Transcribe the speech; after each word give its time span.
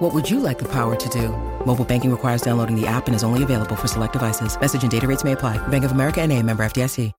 What 0.00 0.14
would 0.14 0.30
you 0.30 0.40
like 0.40 0.58
the 0.58 0.68
power 0.68 0.96
to 0.96 1.08
do? 1.10 1.28
Mobile 1.66 1.84
banking 1.84 2.10
requires 2.10 2.40
downloading 2.42 2.74
the 2.74 2.86
app 2.88 3.06
and 3.08 3.14
is 3.14 3.22
only 3.22 3.42
available 3.42 3.76
for 3.76 3.86
select 3.86 4.14
devices. 4.14 4.58
Message 4.58 4.82
and 4.82 4.90
data 4.90 5.06
rates 5.06 5.24
may 5.24 5.32
apply. 5.32 5.58
Bank 5.68 5.84
of 5.84 5.92
America 5.92 6.20
and 6.22 6.32
a 6.32 6.42
member 6.42 6.64
FDIC. 6.64 7.12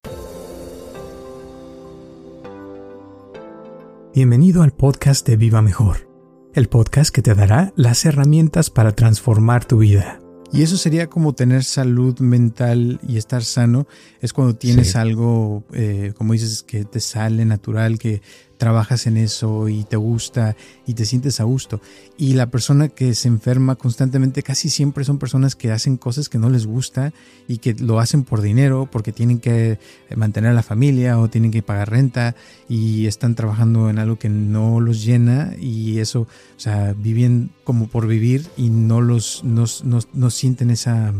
Bienvenido 4.13 4.63
al 4.63 4.71
podcast 4.71 5.25
de 5.27 5.37
Viva 5.37 5.61
Mejor, 5.61 6.09
el 6.53 6.67
podcast 6.67 7.13
que 7.13 7.21
te 7.21 7.33
dará 7.33 7.71
las 7.77 8.03
herramientas 8.03 8.69
para 8.69 8.93
transformar 8.93 9.63
tu 9.63 9.77
vida. 9.77 10.19
Y 10.51 10.63
eso 10.63 10.75
sería 10.75 11.07
como 11.07 11.33
tener 11.33 11.63
salud 11.63 12.19
mental 12.19 12.99
y 13.07 13.15
estar 13.17 13.41
sano. 13.43 13.87
Es 14.19 14.33
cuando 14.33 14.55
tienes 14.57 14.91
Sí. 14.91 14.97
algo, 14.97 15.63
eh, 15.71 16.11
como 16.17 16.33
dices, 16.33 16.61
que 16.63 16.83
te 16.83 16.99
sale 16.99 17.45
natural, 17.45 17.97
que 17.99 18.21
trabajas 18.61 19.07
en 19.07 19.17
eso 19.17 19.69
y 19.69 19.85
te 19.85 19.95
gusta 19.97 20.55
y 20.85 20.93
te 20.93 21.05
sientes 21.05 21.39
a 21.39 21.45
gusto. 21.45 21.81
Y 22.15 22.33
la 22.33 22.51
persona 22.51 22.89
que 22.89 23.15
se 23.15 23.27
enferma 23.27 23.75
constantemente 23.75 24.43
casi 24.43 24.69
siempre 24.69 25.03
son 25.03 25.17
personas 25.17 25.55
que 25.55 25.71
hacen 25.71 25.97
cosas 25.97 26.29
que 26.29 26.37
no 26.37 26.47
les 26.51 26.67
gusta 26.67 27.11
y 27.47 27.57
que 27.57 27.73
lo 27.73 27.99
hacen 27.99 28.21
por 28.23 28.39
dinero, 28.41 28.87
porque 28.91 29.11
tienen 29.11 29.39
que 29.39 29.79
mantener 30.15 30.51
a 30.51 30.53
la 30.53 30.61
familia 30.61 31.17
o 31.17 31.27
tienen 31.27 31.49
que 31.49 31.63
pagar 31.63 31.89
renta 31.89 32.35
y 32.69 33.07
están 33.07 33.33
trabajando 33.33 33.89
en 33.89 33.97
algo 33.97 34.19
que 34.19 34.29
no 34.29 34.79
los 34.79 35.03
llena 35.03 35.55
y 35.59 35.97
eso, 35.97 36.21
o 36.21 36.59
sea, 36.59 36.93
viven 36.95 37.49
como 37.63 37.87
por 37.87 38.05
vivir 38.05 38.45
y 38.57 38.69
no 38.69 39.01
los, 39.01 39.43
no, 39.43 39.65
no- 39.83 39.99
no 40.13 40.29
sienten 40.29 40.69
esa 40.69 41.15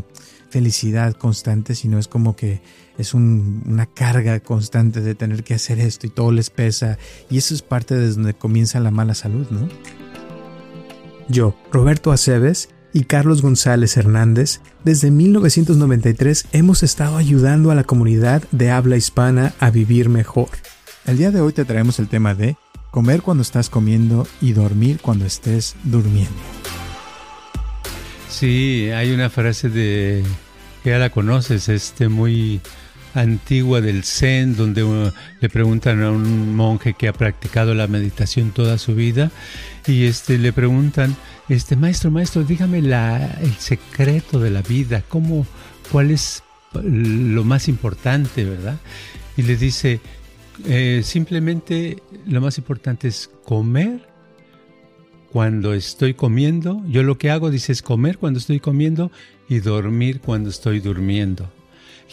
felicidad 0.52 1.13
constante, 1.16 1.73
sino 1.73 1.97
es 1.97 2.07
como 2.07 2.35
que 2.35 2.61
es 2.97 3.13
un- 3.16 3.63
una 3.66 3.88
carga 3.88 4.39
constante 4.41 5.02
de 5.02 5.16
tener 5.16 5.43
que 5.43 5.55
hacer 5.55 5.80
esto 5.80 6.05
y 6.05 6.09
todo 6.11 6.31
les 6.31 6.49
pesa 6.52 6.97
y 7.30 7.38
eso 7.38 7.55
es 7.55 7.61
parte 7.63 7.95
de 7.95 8.11
donde 8.11 8.33
comienza 8.35 8.80
la 8.80 8.91
mala 8.91 9.16
salud, 9.16 9.47
¿no? 9.49 9.67
Yo, 11.30 11.55
Roberto 11.71 12.11
Aceves 12.11 12.69
y 12.93 13.05
Carlos 13.05 13.41
González 13.41 13.95
Hernández, 13.95 14.59
desde 14.83 15.09
1993 15.11 16.45
hemos 16.52 16.83
estado 16.83 17.15
ayudando 17.17 17.71
a 17.71 17.75
la 17.75 17.86
comunidad 17.86 18.43
de 18.52 18.69
habla 18.69 18.97
hispana 18.97 19.53
a 19.59 19.69
vivir 19.69 20.09
mejor. 20.09 20.49
El 21.05 21.17
día 21.17 21.31
de 21.31 21.39
hoy 21.41 21.53
te 21.53 21.65
traemos 21.65 21.99
el 21.99 22.09
tema 22.09 22.36
de 22.36 22.58
comer 22.91 23.21
cuando 23.21 23.41
estás 23.43 23.69
comiendo 23.69 24.27
y 24.41 24.52
dormir 24.52 24.99
cuando 25.02 25.25
estés 25.25 25.75
durmiendo. 25.86 26.36
Sí, 28.31 28.89
hay 28.95 29.11
una 29.11 29.29
frase 29.29 29.69
de 29.69 30.23
que 30.83 30.89
ya 30.89 30.97
la 30.97 31.09
conoces, 31.09 31.67
este 31.67 32.07
muy 32.07 32.61
antigua 33.13 33.81
del 33.81 34.03
Zen, 34.03 34.55
donde 34.55 35.11
le 35.41 35.49
preguntan 35.49 36.01
a 36.01 36.11
un 36.11 36.55
monje 36.55 36.93
que 36.93 37.09
ha 37.09 37.13
practicado 37.13 37.75
la 37.75 37.87
meditación 37.87 38.52
toda 38.52 38.77
su 38.77 38.95
vida 38.95 39.31
y 39.85 40.05
este 40.05 40.37
le 40.37 40.53
preguntan, 40.53 41.15
este 41.49 41.75
maestro, 41.75 42.09
maestro, 42.09 42.43
dígame 42.43 42.81
la, 42.81 43.37
el 43.41 43.53
secreto 43.55 44.39
de 44.39 44.49
la 44.49 44.61
vida, 44.61 45.03
cómo, 45.07 45.45
cuál 45.91 46.09
es 46.09 46.41
lo 46.73 47.43
más 47.43 47.67
importante, 47.67 48.45
¿verdad? 48.45 48.77
Y 49.35 49.41
le 49.41 49.57
dice, 49.57 49.99
eh, 50.65 51.02
simplemente 51.03 52.02
lo 52.25 52.39
más 52.39 52.57
importante 52.57 53.09
es 53.09 53.29
comer 53.43 54.11
cuando 55.31 55.73
estoy 55.73 56.13
comiendo. 56.13 56.83
Yo 56.87 57.03
lo 57.03 57.17
que 57.17 57.31
hago, 57.31 57.49
dice, 57.49 57.71
es 57.71 57.81
comer 57.81 58.17
cuando 58.17 58.39
estoy 58.39 58.59
comiendo 58.59 59.11
y 59.47 59.59
dormir 59.59 60.19
cuando 60.19 60.49
estoy 60.49 60.80
durmiendo. 60.80 61.49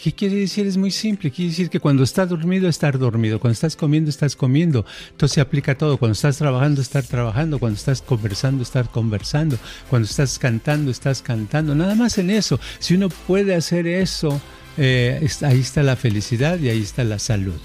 ¿Qué 0.01 0.13
quiere 0.13 0.37
decir? 0.37 0.69
Es 0.69 0.77
muy 0.77 0.93
simple. 0.93 1.33
Quiere 1.33 1.51
decir 1.51 1.69
que 1.71 1.81
cuando 1.81 2.05
estás 2.05 2.29
dormido, 2.29 2.69
estar 2.69 2.97
dormido. 2.97 3.41
Cuando 3.41 3.55
estás 3.55 3.75
comiendo, 3.75 4.11
estás 4.11 4.37
comiendo. 4.37 4.87
Entonces 5.11 5.35
se 5.35 5.41
aplica 5.41 5.77
todo. 5.77 5.97
Cuando 5.97 6.13
estás 6.13 6.39
trabajando, 6.39 6.81
estar 6.81 7.03
trabajando. 7.03 7.59
Cuando 7.59 7.77
estás 7.77 8.03
conversando, 8.03 8.63
estar 8.63 8.89
conversando. 8.89 9.59
Cuando 9.91 10.07
estás 10.07 10.39
cantando, 10.39 10.93
estás 10.93 11.21
cantando. 11.21 11.75
Nada 11.75 11.97
más 11.97 12.19
en 12.19 12.31
eso. 12.31 12.61
Si 12.79 12.95
uno 12.95 13.09
puede 13.09 13.57
hacer 13.57 13.89
eso, 13.89 14.41
eh, 14.77 15.29
ahí 15.43 15.59
está 15.59 15.83
la 15.83 15.97
felicidad 15.97 16.61
y 16.61 16.69
ahí 16.69 16.83
está 16.83 17.03
la 17.03 17.19
salud. 17.19 17.59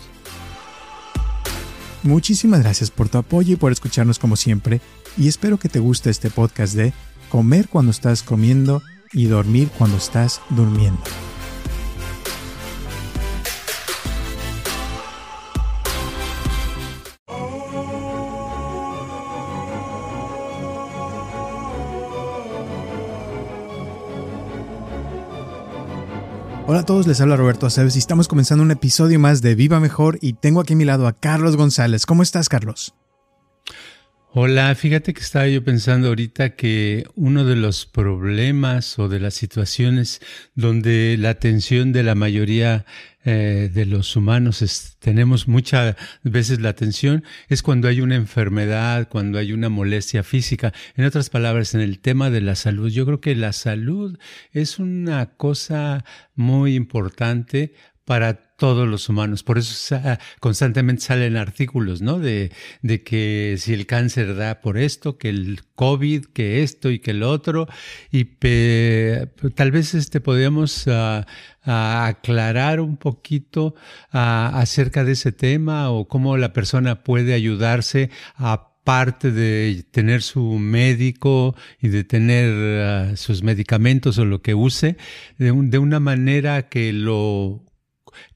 Muchísimas 2.02 2.63
gracias 2.63 2.90
por 2.90 3.08
tu 3.08 3.19
apoyo 3.19 3.53
y 3.53 3.56
por 3.56 3.72
escucharnos 3.72 4.18
como 4.18 4.36
siempre 4.36 4.81
y 5.18 5.28
espero 5.28 5.57
que 5.57 5.69
te 5.69 5.79
guste 5.79 6.09
este 6.09 6.29
podcast 6.29 6.75
de 6.75 6.94
comer 7.29 7.68
cuando 7.69 7.91
estás 7.91 8.24
comiendo 8.24 8.81
y 9.12 9.25
dormir 9.25 9.69
cuando 9.78 9.97
estás 9.97 10.41
durmiendo. 10.50 11.01
Hola 26.66 26.80
a 26.80 26.85
todos, 26.85 27.06
les 27.06 27.22
habla 27.22 27.35
Roberto 27.35 27.68
Aceves 27.68 27.95
y 27.97 28.00
estamos 28.00 28.28
comenzando 28.28 28.63
un 28.63 28.72
episodio 28.72 29.19
más 29.19 29.41
de 29.41 29.53
Viva 29.53 29.80
Mejor 29.80 30.18
y 30.22 30.34
tengo 30.34 30.62
aquí 30.62 30.74
a 30.74 30.75
mi 30.78 30.85
lado 30.85 31.07
a 31.07 31.13
Carlos 31.13 31.56
González. 31.56 32.06
¿Cómo 32.06 32.24
estás, 32.24 32.50
Carlos? 32.50 32.95
Hola, 34.36 34.74
fíjate 34.74 35.14
que 35.14 35.22
estaba 35.22 35.48
yo 35.48 35.64
pensando 35.64 36.08
ahorita 36.08 36.56
que 36.56 37.06
uno 37.14 37.46
de 37.46 37.56
los 37.56 37.86
problemas 37.86 38.98
o 38.98 39.08
de 39.08 39.20
las 39.20 39.36
situaciones 39.36 40.22
donde 40.56 41.18
la 41.20 41.30
atención 41.30 41.92
de 41.94 42.02
la 42.02 42.16
mayoría 42.16 42.84
eh, 43.26 43.70
de 43.72 43.86
los 43.86 44.16
humanos 44.16 44.98
tenemos 44.98 45.48
muchas 45.48 45.96
veces 46.24 46.60
la 46.62 46.70
atención 46.70 47.24
es 47.48 47.62
cuando 47.62 47.88
hay 47.88 48.02
una 48.02 48.16
enfermedad, 48.16 49.08
cuando 49.08 49.38
hay 49.38 49.54
una 49.54 49.70
molestia 49.70 50.24
física. 50.24 50.74
En 50.96 51.06
otras 51.06 51.30
palabras, 51.30 51.76
en 51.76 51.82
el 51.82 52.00
tema 52.00 52.32
de 52.32 52.42
la 52.42 52.56
salud, 52.56 52.90
yo 52.90 53.06
creo 53.06 53.22
que 53.22 53.36
la 53.36 53.54
salud 53.54 54.18
es 54.52 54.80
una 54.80 55.28
cosa 55.38 56.06
muy 56.34 56.74
importante 56.74 57.76
para 58.06 58.34
todos 58.34 58.88
los 58.88 59.09
humanos. 59.09 59.44
Por 59.44 59.58
eso 59.58 59.97
constantemente 60.40 61.02
salen 61.03 61.38
artículos, 61.38 62.02
¿no? 62.02 62.19
De, 62.19 62.52
que 63.06 63.56
si 63.58 63.74
el 63.74 63.86
cáncer 63.86 64.36
da 64.36 64.62
por 64.62 64.78
esto, 64.78 65.18
que 65.18 65.30
el 65.30 65.62
COVID, 65.75 66.25
que 66.25 66.63
esto 66.63 66.92
y 66.92 67.00
que 67.00 67.12
el 67.12 67.24
otro. 67.24 67.68
Y 68.12 68.25
tal 69.56 69.72
vez 69.72 69.94
este 69.94 70.22
podríamos 70.22 70.88
ah, 70.88 71.25
ah, 71.63 72.08
aclarar 72.08 72.80
un 72.80 72.97
poquito 72.97 73.75
ah, 74.12 74.52
acerca 74.53 75.03
de 75.03 75.13
ese 75.13 75.31
tema 75.31 75.90
o 75.90 76.08
cómo 76.08 76.38
la 76.38 76.53
persona 76.53 77.03
puede 77.03 77.34
ayudarse 77.34 78.09
a 78.36 78.69
parte 78.84 79.31
de 79.31 79.86
tener 79.92 80.22
su 80.22 80.44
médico 80.59 81.56
y 81.81 81.88
de 81.88 82.03
tener 82.03 82.81
ah, 82.81 83.16
sus 83.16 83.44
medicamentos 83.44 84.18
o 84.18 84.25
lo 84.25 84.42
que 84.42 84.53
use 84.53 84.97
de 85.38 85.78
una 85.80 86.00
manera 86.02 86.68
que 86.68 86.92
lo 86.92 87.63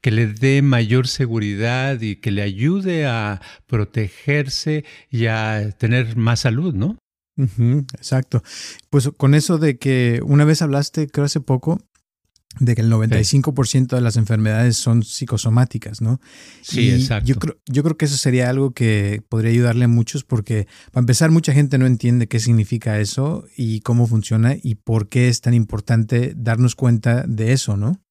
que 0.01 0.11
le 0.11 0.27
dé 0.27 0.61
mayor 0.61 1.07
seguridad 1.07 2.01
y 2.01 2.17
que 2.17 2.31
le 2.31 2.41
ayude 2.41 3.05
a 3.05 3.41
protegerse 3.65 4.85
y 5.09 5.27
a 5.27 5.71
tener 5.77 6.17
más 6.17 6.41
salud, 6.41 6.73
¿no? 6.73 6.97
Exacto. 7.38 8.41
Pues 8.89 9.09
con 9.17 9.35
eso 9.35 9.57
de 9.57 9.77
que 9.77 10.21
una 10.23 10.45
vez 10.45 10.61
hablaste, 10.61 11.07
creo 11.07 11.25
hace 11.25 11.39
poco, 11.39 11.79
de 12.59 12.75
que 12.75 12.81
el 12.81 12.91
95% 12.91 13.95
de 13.95 14.01
las 14.01 14.17
enfermedades 14.17 14.77
son 14.77 15.03
psicosomáticas, 15.03 16.01
¿no? 16.01 16.19
Sí, 16.62 16.81
Y 16.81 16.91
exacto. 16.91 17.27
Yo 17.27 17.35
creo, 17.35 17.57
yo 17.68 17.83
creo 17.83 17.97
que 17.97 18.06
eso 18.06 18.18
sería 18.18 18.50
algo 18.50 18.71
que 18.71 19.21
podría 19.30 19.51
ayudarle 19.51 19.85
a 19.85 19.89
muchos 19.89 20.23
porque, 20.23 20.68
para 20.91 21.03
empezar, 21.03 21.30
mucha 21.30 21.53
gente 21.53 21.77
no 21.77 21.85
entiende 21.85 22.27
qué 22.27 22.39
significa 22.39 23.00
eso 23.00 23.45
y 23.56 23.81
cómo 23.81 24.07
funciona 24.07 24.56
y 24.62 24.75
por 24.75 25.09
qué 25.09 25.27
es 25.27 25.41
tan 25.41 25.53
importante 25.53 26.33
darnos 26.35 26.75
cuenta 26.75 27.23
de 27.27 27.53
eso, 27.53 27.77
¿no? 27.77 28.01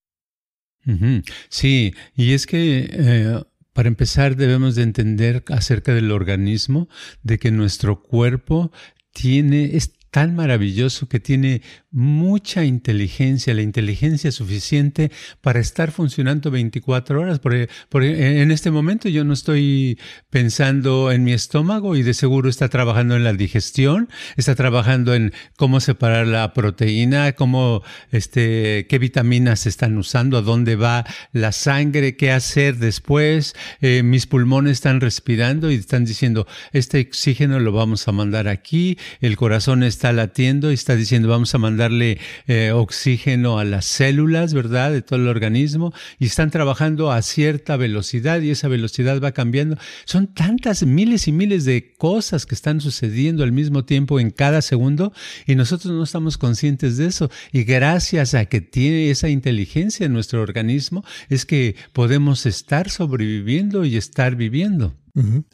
Sí, 1.48 1.94
y 2.14 2.32
es 2.32 2.46
que 2.46 2.88
eh, 2.90 3.42
para 3.72 3.88
empezar 3.88 4.36
debemos 4.36 4.74
de 4.74 4.82
entender 4.82 5.44
acerca 5.48 5.92
del 5.94 6.10
organismo, 6.10 6.88
de 7.22 7.38
que 7.38 7.50
nuestro 7.50 8.02
cuerpo 8.02 8.72
tiene, 9.12 9.76
es 9.76 9.92
tan 10.10 10.34
maravilloso 10.34 11.08
que 11.08 11.20
tiene 11.20 11.62
mucha 11.96 12.62
inteligencia, 12.66 13.54
la 13.54 13.62
inteligencia 13.62 14.30
suficiente 14.30 15.10
para 15.40 15.60
estar 15.60 15.90
funcionando 15.92 16.50
24 16.50 17.22
horas. 17.22 17.38
Porque, 17.38 17.68
en 17.90 18.50
este 18.50 18.70
momento 18.70 19.08
yo 19.08 19.24
no 19.24 19.32
estoy 19.32 19.98
pensando 20.28 21.10
en 21.10 21.24
mi 21.24 21.32
estómago 21.32 21.96
y 21.96 22.02
de 22.02 22.12
seguro 22.12 22.50
está 22.50 22.68
trabajando 22.68 23.16
en 23.16 23.24
la 23.24 23.32
digestión, 23.32 24.10
está 24.36 24.54
trabajando 24.54 25.14
en 25.14 25.32
cómo 25.56 25.80
separar 25.80 26.26
la 26.26 26.52
proteína, 26.52 27.32
cómo, 27.32 27.82
este, 28.10 28.86
qué 28.90 28.98
vitaminas 28.98 29.60
se 29.60 29.70
están 29.70 29.96
usando, 29.96 30.36
a 30.36 30.42
dónde 30.42 30.76
va 30.76 31.06
la 31.32 31.50
sangre, 31.50 32.14
qué 32.14 32.30
hacer 32.30 32.76
después. 32.76 33.54
Eh, 33.80 34.02
mis 34.02 34.26
pulmones 34.26 34.72
están 34.72 35.00
respirando 35.00 35.70
y 35.70 35.76
están 35.76 36.04
diciendo, 36.04 36.46
este 36.74 37.00
oxígeno 37.00 37.58
lo 37.58 37.72
vamos 37.72 38.06
a 38.06 38.12
mandar 38.12 38.48
aquí, 38.48 38.98
el 39.22 39.38
corazón 39.38 39.82
está 39.82 40.12
latiendo 40.12 40.70
y 40.70 40.74
está 40.74 40.94
diciendo, 40.94 41.28
vamos 41.28 41.54
a 41.54 41.58
mandar 41.58 41.85
darle 41.86 42.18
eh, 42.48 42.72
oxígeno 42.72 43.58
a 43.58 43.64
las 43.64 43.84
células, 43.84 44.54
¿verdad? 44.54 44.90
De 44.90 45.02
todo 45.02 45.20
el 45.20 45.28
organismo 45.28 45.92
y 46.18 46.26
están 46.26 46.50
trabajando 46.50 47.12
a 47.12 47.22
cierta 47.22 47.76
velocidad 47.76 48.40
y 48.40 48.50
esa 48.50 48.68
velocidad 48.68 49.20
va 49.20 49.32
cambiando. 49.32 49.78
Son 50.04 50.26
tantas 50.26 50.84
miles 50.84 51.28
y 51.28 51.32
miles 51.32 51.64
de 51.64 51.94
cosas 51.96 52.44
que 52.44 52.56
están 52.56 52.80
sucediendo 52.80 53.44
al 53.44 53.52
mismo 53.52 53.84
tiempo 53.84 54.18
en 54.18 54.30
cada 54.30 54.62
segundo 54.62 55.12
y 55.46 55.54
nosotros 55.54 55.92
no 55.92 56.02
estamos 56.02 56.38
conscientes 56.38 56.96
de 56.96 57.06
eso. 57.06 57.30
Y 57.52 57.62
gracias 57.62 58.34
a 58.34 58.46
que 58.46 58.60
tiene 58.60 59.10
esa 59.10 59.28
inteligencia 59.28 60.06
en 60.06 60.12
nuestro 60.12 60.42
organismo 60.42 61.04
es 61.28 61.46
que 61.46 61.76
podemos 61.92 62.46
estar 62.46 62.90
sobreviviendo 62.90 63.84
y 63.84 63.96
estar 63.96 64.34
viviendo. 64.34 64.94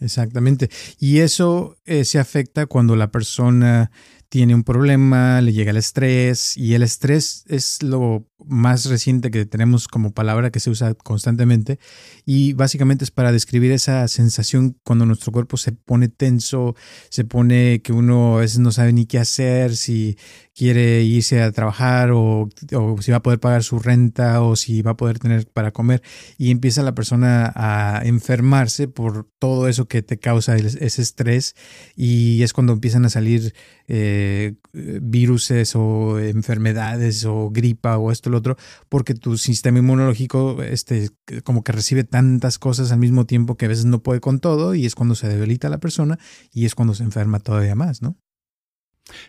exactamente. 0.00 0.70
Y 0.98 1.18
eso 1.18 1.76
eh, 1.84 2.04
se 2.04 2.18
afecta 2.18 2.66
cuando 2.66 2.96
la 2.96 3.12
persona 3.12 3.92
tiene 4.32 4.54
un 4.54 4.64
problema, 4.64 5.42
le 5.42 5.52
llega 5.52 5.72
el 5.72 5.76
estrés 5.76 6.56
y 6.56 6.72
el 6.72 6.82
estrés 6.82 7.44
es 7.48 7.82
lo 7.82 8.24
más 8.46 8.86
reciente 8.86 9.30
que 9.30 9.46
tenemos 9.46 9.88
como 9.88 10.12
palabra 10.12 10.50
que 10.50 10.60
se 10.60 10.70
usa 10.70 10.94
constantemente 10.94 11.78
y 12.24 12.52
básicamente 12.52 13.04
es 13.04 13.10
para 13.10 13.32
describir 13.32 13.72
esa 13.72 14.06
sensación 14.08 14.76
cuando 14.84 15.06
nuestro 15.06 15.32
cuerpo 15.32 15.56
se 15.56 15.72
pone 15.72 16.08
tenso, 16.08 16.74
se 17.08 17.24
pone 17.24 17.82
que 17.82 17.92
uno 17.92 18.36
a 18.36 18.40
veces 18.40 18.58
no 18.58 18.72
sabe 18.72 18.92
ni 18.92 19.06
qué 19.06 19.18
hacer, 19.18 19.76
si 19.76 20.16
quiere 20.54 21.02
irse 21.02 21.42
a 21.42 21.50
trabajar 21.50 22.10
o, 22.12 22.48
si 23.00 23.10
va 23.10 23.18
a 23.18 23.22
poder 23.22 23.40
pagar 23.40 23.62
su 23.62 23.78
renta 23.78 24.42
o 24.42 24.56
si 24.56 24.82
va 24.82 24.92
a 24.92 24.96
poder 24.96 25.18
tener 25.18 25.46
para 25.46 25.72
comer 25.72 26.02
y 26.36 26.50
empieza 26.50 26.82
la 26.82 26.94
persona 26.94 27.52
a 27.54 28.02
enfermarse 28.04 28.88
por 28.88 29.28
todo 29.38 29.68
eso 29.68 29.86
que 29.86 30.02
te 30.02 30.18
causa 30.18 30.56
ese 30.56 31.02
estrés 31.02 31.54
y 31.96 32.42
es 32.42 32.52
cuando 32.52 32.74
empiezan 32.74 33.04
a 33.06 33.10
salir 33.10 33.54
eh, 33.88 34.54
viruses 34.72 35.74
o 35.74 36.18
enfermedades 36.18 37.24
o 37.24 37.50
gripa 37.50 37.96
o 37.98 38.12
esto 38.12 38.30
otro, 38.34 38.56
porque 38.88 39.14
tu 39.14 39.36
sistema 39.38 39.78
inmunológico 39.78 40.62
este, 40.62 41.10
como 41.44 41.62
que 41.64 41.72
recibe 41.72 42.04
tantas 42.04 42.58
cosas 42.58 42.92
al 42.92 42.98
mismo 42.98 43.26
tiempo 43.26 43.56
que 43.56 43.66
a 43.66 43.68
veces 43.68 43.84
no 43.84 44.02
puede 44.02 44.20
con 44.20 44.40
todo 44.40 44.74
y 44.74 44.86
es 44.86 44.94
cuando 44.94 45.14
se 45.14 45.28
debilita 45.28 45.68
la 45.68 45.78
persona 45.78 46.18
y 46.52 46.66
es 46.66 46.74
cuando 46.74 46.94
se 46.94 47.04
enferma 47.04 47.40
todavía 47.40 47.74
más, 47.74 48.02
¿no? 48.02 48.16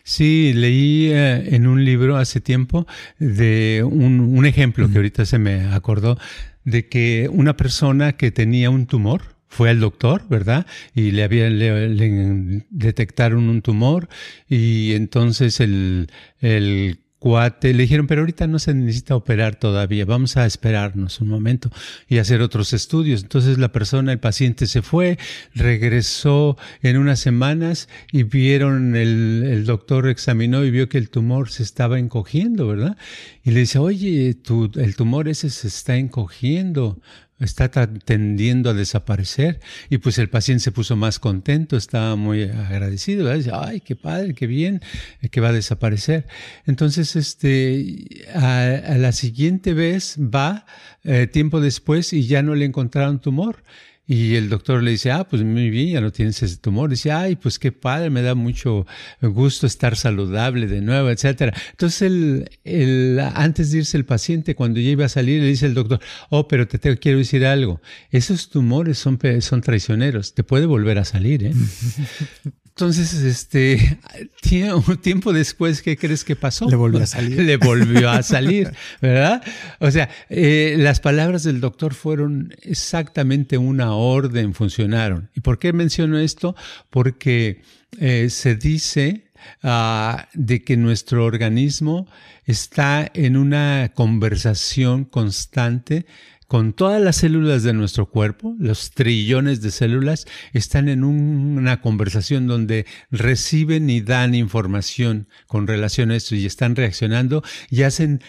Sí, 0.02 0.52
leí 0.54 1.10
eh, 1.12 1.54
en 1.54 1.66
un 1.66 1.84
libro 1.84 2.16
hace 2.16 2.40
tiempo 2.40 2.86
de 3.18 3.82
un, 3.84 4.46
ejemplo 4.46 4.88
que 4.88 4.96
ahorita 4.96 5.26
se 5.26 5.38
me 5.38 5.66
acordó 5.72 6.18
de 6.64 6.88
que 6.88 7.28
una 7.30 7.56
persona 7.56 8.16
que 8.16 8.30
tenía 8.30 8.70
un 8.70 8.86
tumor, 8.86 9.34
fue 9.54 9.70
al 9.70 9.78
doctor, 9.78 10.26
¿verdad? 10.28 10.66
Y 10.94 11.12
le 11.12 11.22
habían 11.22 11.58
le, 11.60 12.66
detectaron 12.70 13.48
un 13.48 13.62
tumor 13.62 14.08
y 14.48 14.94
entonces 14.94 15.60
el, 15.60 16.10
el 16.40 17.03
le 17.24 17.72
dijeron, 17.72 18.06
pero 18.06 18.20
ahorita 18.20 18.46
no 18.46 18.58
se 18.58 18.74
necesita 18.74 19.16
operar 19.16 19.56
todavía, 19.56 20.04
vamos 20.04 20.36
a 20.36 20.44
esperarnos 20.44 21.20
un 21.20 21.28
momento 21.28 21.70
y 22.08 22.18
hacer 22.18 22.42
otros 22.42 22.72
estudios. 22.72 23.22
Entonces 23.22 23.58
la 23.58 23.72
persona, 23.72 24.12
el 24.12 24.18
paciente 24.18 24.66
se 24.66 24.82
fue, 24.82 25.18
regresó 25.54 26.58
en 26.82 26.98
unas 26.98 27.20
semanas 27.20 27.88
y 28.12 28.24
vieron, 28.24 28.94
el, 28.94 29.44
el 29.46 29.64
doctor 29.64 30.08
examinó 30.08 30.64
y 30.64 30.70
vio 30.70 30.88
que 30.88 30.98
el 30.98 31.08
tumor 31.08 31.50
se 31.50 31.62
estaba 31.62 31.98
encogiendo, 31.98 32.68
¿verdad? 32.68 32.96
Y 33.42 33.52
le 33.52 33.60
dice, 33.60 33.78
oye, 33.78 34.34
tu, 34.34 34.70
el 34.74 34.96
tumor 34.96 35.28
ese 35.28 35.50
se 35.50 35.68
está 35.68 35.96
encogiendo, 35.96 37.00
está 37.40 37.70
tendiendo 37.70 38.70
a 38.70 38.74
desaparecer. 38.74 39.60
Y 39.90 39.98
pues 39.98 40.18
el 40.18 40.28
paciente 40.28 40.64
se 40.64 40.72
puso 40.72 40.96
más 40.96 41.18
contento, 41.18 41.76
estaba 41.76 42.16
muy 42.16 42.44
agradecido, 42.44 43.30
ay, 43.30 43.80
qué 43.80 43.96
padre, 43.96 44.34
qué 44.34 44.46
bien, 44.46 44.80
eh, 45.20 45.28
que 45.28 45.40
va 45.40 45.48
a 45.48 45.52
desaparecer. 45.52 46.26
Entonces, 46.66 47.16
este, 47.16 48.26
a, 48.34 48.96
la 48.96 49.12
siguiente 49.12 49.74
vez 49.74 50.16
va, 50.18 50.66
eh, 51.02 51.26
tiempo 51.26 51.60
después, 51.60 52.12
y 52.12 52.26
ya 52.26 52.42
no 52.42 52.54
le 52.54 52.64
encontraron 52.64 53.20
tumor. 53.20 53.62
Y 54.06 54.34
el 54.34 54.50
doctor 54.50 54.82
le 54.82 54.90
dice, 54.90 55.10
ah, 55.10 55.24
pues 55.24 55.42
muy 55.42 55.70
bien, 55.70 55.88
ya 55.88 56.00
no 56.00 56.12
tienes 56.12 56.42
ese 56.42 56.58
tumor. 56.58 56.90
dice, 56.90 57.10
ay, 57.10 57.36
pues 57.36 57.58
qué 57.58 57.72
padre, 57.72 58.10
me 58.10 58.20
da 58.20 58.34
mucho 58.34 58.86
gusto 59.22 59.66
estar 59.66 59.96
saludable 59.96 60.66
de 60.66 60.82
nuevo, 60.82 61.08
etcétera. 61.08 61.54
Entonces, 61.70 62.02
el, 62.02 62.50
el, 62.64 63.20
antes 63.34 63.70
de 63.70 63.78
irse 63.78 63.96
el 63.96 64.04
paciente, 64.04 64.54
cuando 64.54 64.78
ya 64.78 64.90
iba 64.90 65.06
a 65.06 65.08
salir, 65.08 65.40
le 65.40 65.48
dice 65.48 65.66
el 65.66 65.74
doctor, 65.74 66.00
oh, 66.28 66.48
pero 66.48 66.68
te, 66.68 66.78
te 66.78 66.98
quiero 66.98 67.18
decir 67.18 67.46
algo. 67.46 67.80
Esos 68.10 68.50
tumores 68.50 68.98
son, 68.98 69.18
son 69.40 69.60
traicioneros, 69.62 70.34
te 70.34 70.44
puede 70.44 70.66
volver 70.66 70.98
a 70.98 71.04
salir, 71.04 71.44
¿eh? 71.44 71.52
Entonces, 72.76 73.14
este, 73.14 74.00
tiempo 75.02 75.32
después, 75.32 75.80
¿qué 75.80 75.96
crees 75.96 76.24
que 76.24 76.34
pasó? 76.34 76.68
Le 76.68 76.74
volvió 76.74 77.04
a 77.04 77.06
salir. 77.06 77.40
Le 77.42 77.56
volvió 77.56 78.10
a 78.10 78.22
salir, 78.24 78.72
¿verdad? 79.00 79.44
O 79.78 79.92
sea, 79.92 80.08
eh, 80.28 80.74
las 80.76 80.98
palabras 80.98 81.44
del 81.44 81.60
doctor 81.60 81.94
fueron 81.94 82.52
exactamente 82.62 83.58
una 83.58 83.94
orden, 83.94 84.54
funcionaron. 84.54 85.30
¿Y 85.36 85.40
por 85.40 85.60
qué 85.60 85.72
menciono 85.72 86.18
esto? 86.18 86.56
Porque 86.90 87.62
eh, 88.00 88.28
se 88.28 88.56
dice 88.56 89.30
ah, 89.62 90.28
de 90.34 90.64
que 90.64 90.76
nuestro 90.76 91.24
organismo 91.24 92.08
está 92.44 93.08
en 93.14 93.36
una 93.36 93.92
conversación 93.94 95.04
constante 95.04 96.06
con 96.54 96.72
todas 96.72 97.02
las 97.02 97.16
células 97.16 97.64
de 97.64 97.72
nuestro 97.72 98.06
cuerpo, 98.06 98.54
los 98.60 98.92
trillones 98.92 99.60
de 99.60 99.72
células, 99.72 100.24
están 100.52 100.88
en 100.88 101.02
una 101.02 101.80
conversación 101.80 102.46
donde 102.46 102.86
reciben 103.10 103.90
y 103.90 104.02
dan 104.02 104.36
información 104.36 105.26
con 105.48 105.66
relación 105.66 106.12
a 106.12 106.14
esto 106.14 106.36
y 106.36 106.46
están 106.46 106.76
reaccionando 106.76 107.42
y 107.70 107.82
hacen, 107.82 108.22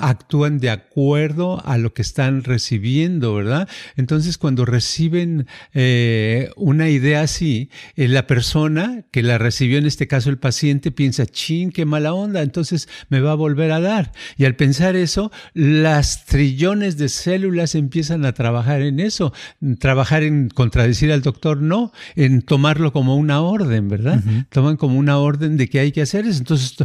actúan 0.00 0.60
de 0.60 0.70
acuerdo 0.70 1.66
a 1.66 1.76
lo 1.76 1.94
que 1.94 2.02
están 2.02 2.44
recibiendo, 2.44 3.34
¿verdad? 3.34 3.68
Entonces, 3.96 4.38
cuando 4.38 4.64
reciben 4.64 5.48
eh, 5.72 6.50
una 6.54 6.90
idea 6.90 7.22
así, 7.22 7.70
eh, 7.96 8.06
la 8.06 8.28
persona 8.28 9.04
que 9.10 9.24
la 9.24 9.36
recibió, 9.36 9.78
en 9.78 9.86
este 9.86 10.06
caso 10.06 10.30
el 10.30 10.38
paciente, 10.38 10.92
piensa, 10.92 11.26
chin, 11.26 11.72
qué 11.72 11.86
mala 11.86 12.14
onda, 12.14 12.42
entonces 12.42 12.88
me 13.08 13.18
va 13.18 13.32
a 13.32 13.34
volver 13.34 13.72
a 13.72 13.80
dar. 13.80 14.12
Y 14.36 14.44
al 14.44 14.54
pensar 14.54 14.94
eso, 14.94 15.32
las 15.54 16.24
trillones 16.26 16.98
de 16.98 17.08
células 17.08 17.63
empiezan 17.74 18.24
a 18.24 18.32
trabajar 18.32 18.82
en 18.82 19.00
eso, 19.00 19.32
trabajar 19.78 20.22
en 20.22 20.48
contradecir 20.48 21.12
al 21.12 21.22
doctor, 21.22 21.62
no, 21.62 21.92
en 22.16 22.42
tomarlo 22.42 22.92
como 22.92 23.16
una 23.16 23.40
orden, 23.40 23.88
¿verdad? 23.88 24.22
Toman 24.50 24.76
como 24.76 24.98
una 24.98 25.18
orden 25.18 25.56
de 25.56 25.68
que 25.68 25.80
hay 25.80 25.92
que 25.92 26.02
hacer 26.02 26.26
eso. 26.26 26.38
Entonces 26.38 26.76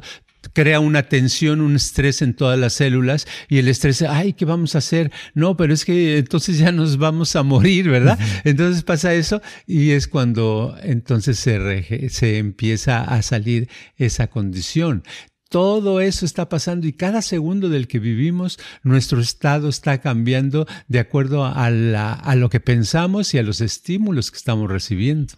crea 0.54 0.80
una 0.80 1.04
tensión, 1.04 1.62
un 1.62 1.76
estrés 1.76 2.22
en 2.22 2.34
todas 2.34 2.58
las 2.58 2.74
células 2.74 3.28
y 3.50 3.58
el 3.58 3.68
estrés, 3.68 4.02
ay, 4.02 4.34
¿qué 4.34 4.46
vamos 4.46 4.76
a 4.76 4.80
hacer? 4.80 5.12
No, 5.34 5.58
pero 5.58 5.74
es 5.74 5.86
que 5.86 6.18
entonces 6.18 6.58
ya 6.58 6.72
nos 6.72 6.98
vamos 6.98 7.36
a 7.36 7.44
morir, 7.44 7.90
¿verdad? 7.90 8.18
Entonces 8.44 8.84
pasa 8.84 9.14
eso 9.14 9.42
y 9.68 9.92
es 9.92 10.08
cuando 10.08 10.76
entonces 10.84 11.40
se, 11.40 12.10
se 12.10 12.38
empieza 12.38 13.02
a 13.02 13.22
salir 13.22 13.70
esa 13.98 14.28
condición. 14.28 15.04
Todo 15.50 16.00
eso 16.00 16.26
está 16.26 16.48
pasando 16.48 16.86
y 16.86 16.94
cada 16.94 17.24
segundo 17.24 17.70
del 17.70 17.88
que 17.88 17.98
vivimos, 17.98 18.60
nuestro 18.84 19.20
estado 19.20 19.68
está 19.68 20.00
cambiando 20.00 20.68
de 20.88 21.00
acuerdo 21.00 21.44
a, 21.44 21.70
lo 21.72 22.50
que 22.50 22.60
pensamos 22.60 23.34
y 23.34 23.40
a 23.40 23.44
los 23.44 23.60
estímulos 23.60 24.30
que 24.30 24.38
estamos 24.38 24.70
recibiendo. 24.70 25.34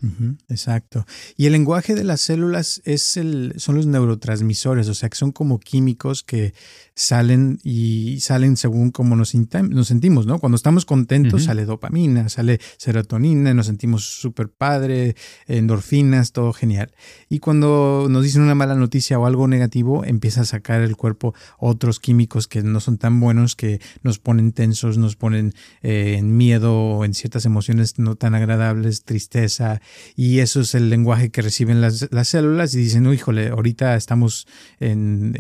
exacto. 0.50 1.06
Y 1.38 1.46
el 1.46 1.54
lenguaje 1.54 1.96
de 1.96 2.04
las 2.04 2.20
células 2.20 2.82
es 2.84 3.16
el, 3.16 3.54
son 3.56 3.76
los 3.76 3.86
neurotransmisores, 3.86 4.90
o 4.90 4.94
sea, 4.94 5.08
que 5.08 5.18
son 5.18 5.32
como 5.32 5.60
químicos 5.60 6.24
que 6.24 6.54
salen 6.94 7.60
y 7.64 8.20
salen 8.20 8.58
según 8.58 8.92
como 8.92 9.16
nos, 9.16 9.34
nos 9.34 9.88
sentimos, 9.88 10.26
¿no? 10.26 10.40
Cuando 10.40 10.58
estamos 10.58 10.86
contentos 10.86 11.44
sale 11.44 11.66
dopamina, 11.66 12.30
sale 12.30 12.60
serotonina, 12.78 13.54
nos 13.54 13.68
sentimos 13.68 14.06
súper 14.06 14.50
padre, 14.50 15.16
endorfinas, 15.48 16.32
todo 16.32 16.54
genial. 16.54 16.92
Y 17.30 17.40
cuando 17.40 18.08
nos 18.10 18.24
dicen 18.24 18.42
una 18.42 18.56
mala 18.56 18.76
noticia 18.76 19.18
o 19.18 19.26
algo 19.26 19.48
negativo, 19.48 20.01
empieza 20.04 20.42
a 20.42 20.46
sacar 20.46 20.82
el 20.82 20.96
cuerpo 20.96 21.34
otros 21.58 22.00
químicos 22.00 22.48
que 22.48 22.62
no 22.62 22.80
son 22.80 22.98
tan 22.98 23.20
buenos, 23.20 23.56
que 23.56 23.80
nos 24.04 24.20
ponen 24.20 24.52
tensos, 24.52 24.98
nos 24.98 25.16
ponen 25.16 25.54
eh, 25.82 26.16
en 26.18 26.38
miedo, 26.38 27.04
en 27.06 27.14
ciertas 27.14 27.46
emociones 27.46 28.00
no 28.00 28.16
tan 28.16 28.36
agradables, 28.36 29.04
tristeza, 29.04 29.82
y 30.16 30.40
eso 30.40 30.62
es 30.62 30.76
el 30.76 30.90
lenguaje 30.90 31.30
que 31.30 31.42
reciben 31.42 31.82
las, 31.82 32.10
células 32.24 32.74
y 32.76 32.80
dicen, 32.80 33.12
híjole, 33.12 33.50
ahorita 33.50 33.96
estamos 33.96 34.48
en, 34.80 35.34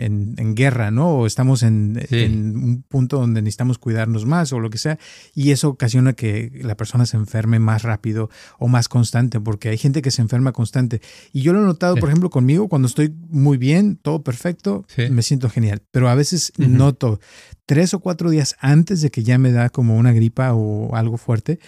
guerra, 0.55 0.91
¿no? 0.91 1.09
O 1.11 1.25
estamos 1.25 1.63
en, 1.63 2.05
en, 2.09 2.57
un 2.57 2.83
punto 2.83 3.17
donde 3.17 3.41
necesitamos 3.41 3.77
cuidarnos 3.77 4.25
más 4.25 4.51
o 4.53 4.59
lo 4.59 4.69
que 4.69 4.77
sea, 4.77 4.99
y 5.33 5.51
eso 5.51 5.69
ocasiona 5.69 6.13
que 6.13 6.51
la 6.63 6.75
persona 6.75 7.05
se 7.05 7.17
enferme 7.17 7.59
más 7.59 7.83
rápido 7.83 8.29
o 8.59 8.67
más 8.67 8.89
constante, 8.89 9.39
porque 9.39 9.69
hay 9.69 9.77
gente 9.77 10.01
que 10.01 10.11
se 10.11 10.21
enferma 10.21 10.51
constante. 10.51 11.01
Y 11.31 11.41
yo 11.41 11.53
lo 11.53 11.61
he 11.61 11.65
notado, 11.65 11.95
por 11.95 12.09
ejemplo, 12.09 12.29
conmigo, 12.29 12.67
cuando 12.67 12.87
estoy 12.87 13.13
muy 13.29 13.57
bien, 13.57 13.97
todo 13.97 14.23
perfecto, 14.23 14.50
me 15.09 15.21
siento 15.21 15.49
genial, 15.49 15.81
pero 15.91 16.09
a 16.09 16.15
veces 16.15 16.51
noto 16.57 17.19
tres 17.65 17.93
o 17.93 17.99
cuatro 17.99 18.29
días 18.29 18.55
antes 18.59 19.01
de 19.01 19.11
que 19.11 19.23
ya 19.23 19.37
me 19.37 19.51
da 19.51 19.69
como 19.69 19.97
una 19.97 20.11
gripa 20.11 20.53
o 20.53 20.95
algo 20.95 21.17
fuerte, 21.17 21.59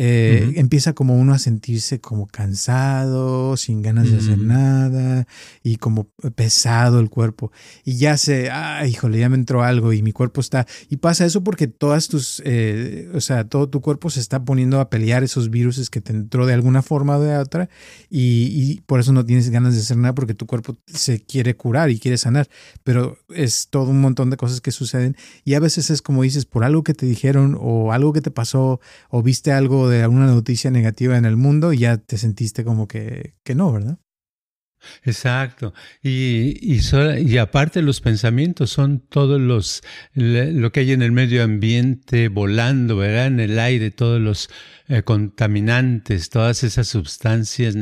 eh, 0.00 0.52
empieza 0.54 0.92
como 0.92 1.16
uno 1.16 1.34
a 1.34 1.40
sentirse 1.40 2.00
como 2.00 2.28
cansado, 2.28 3.56
sin 3.56 3.82
ganas 3.82 4.08
de 4.08 4.18
hacer 4.18 4.38
mm. 4.38 4.46
nada 4.46 5.26
y 5.64 5.76
como 5.76 6.04
pesado 6.36 7.00
el 7.00 7.10
cuerpo. 7.10 7.50
Y 7.84 7.96
ya 7.96 8.16
se, 8.16 8.48
ah, 8.48 8.86
híjole, 8.86 9.18
ya 9.18 9.28
me 9.28 9.34
entró 9.34 9.64
algo 9.64 9.92
y 9.92 10.02
mi 10.02 10.12
cuerpo 10.12 10.40
está. 10.40 10.68
Y 10.88 10.98
pasa 10.98 11.24
eso 11.24 11.42
porque 11.42 11.66
todas 11.66 12.06
tus, 12.06 12.40
eh, 12.44 13.10
o 13.12 13.20
sea, 13.20 13.48
todo 13.48 13.68
tu 13.68 13.80
cuerpo 13.80 14.08
se 14.08 14.20
está 14.20 14.44
poniendo 14.44 14.78
a 14.78 14.88
pelear 14.88 15.24
esos 15.24 15.50
virus 15.50 15.90
que 15.90 16.00
te 16.00 16.12
entró 16.12 16.46
de 16.46 16.54
alguna 16.54 16.82
forma 16.82 17.16
o 17.16 17.20
de 17.20 17.36
otra 17.36 17.68
y, 18.08 18.52
y 18.52 18.80
por 18.82 19.00
eso 19.00 19.12
no 19.12 19.26
tienes 19.26 19.50
ganas 19.50 19.74
de 19.74 19.80
hacer 19.80 19.96
nada 19.96 20.14
porque 20.14 20.34
tu 20.34 20.46
cuerpo 20.46 20.76
se 20.86 21.24
quiere 21.24 21.56
curar 21.56 21.90
y 21.90 21.98
quiere 21.98 22.18
sanar. 22.18 22.48
Pero 22.84 23.18
es 23.34 23.66
todo 23.68 23.90
un 23.90 24.00
montón 24.00 24.30
de 24.30 24.36
cosas 24.36 24.60
que 24.60 24.70
suceden 24.70 25.16
y 25.44 25.54
a 25.54 25.60
veces 25.60 25.90
es 25.90 26.02
como 26.02 26.22
dices, 26.22 26.46
por 26.46 26.62
algo 26.62 26.84
que 26.84 26.94
te 26.94 27.04
dijeron 27.04 27.58
o 27.60 27.92
algo 27.92 28.12
que 28.12 28.20
te 28.20 28.30
pasó 28.30 28.80
o 29.10 29.22
viste 29.24 29.50
algo 29.50 29.87
de 29.88 30.02
alguna 30.02 30.26
noticia 30.26 30.70
negativa 30.70 31.16
en 31.16 31.24
el 31.24 31.36
mundo 31.36 31.72
y 31.72 31.78
ya 31.78 31.96
te 31.96 32.18
sentiste 32.18 32.64
como 32.64 32.88
que, 32.88 33.34
que 33.44 33.54
no, 33.54 33.72
¿verdad? 33.72 33.98
Exacto. 35.04 35.74
Y, 36.02 36.58
y, 36.62 37.38
aparte 37.38 37.82
los 37.82 38.00
pensamientos 38.00 38.70
son 38.70 39.00
todos 39.00 39.40
los, 39.40 39.82
lo 40.14 40.72
que 40.72 40.80
hay 40.80 40.92
en 40.92 41.02
el 41.02 41.12
medio 41.12 41.42
ambiente 41.42 42.28
volando, 42.28 42.96
¿verdad? 42.96 43.26
En 43.26 43.40
el 43.40 43.58
aire, 43.58 43.90
todos 43.90 44.20
los 44.20 44.48
eh, 44.90 45.02
contaminantes, 45.02 46.30
todas 46.30 46.64
esas 46.64 46.88
sustancias 46.88 47.76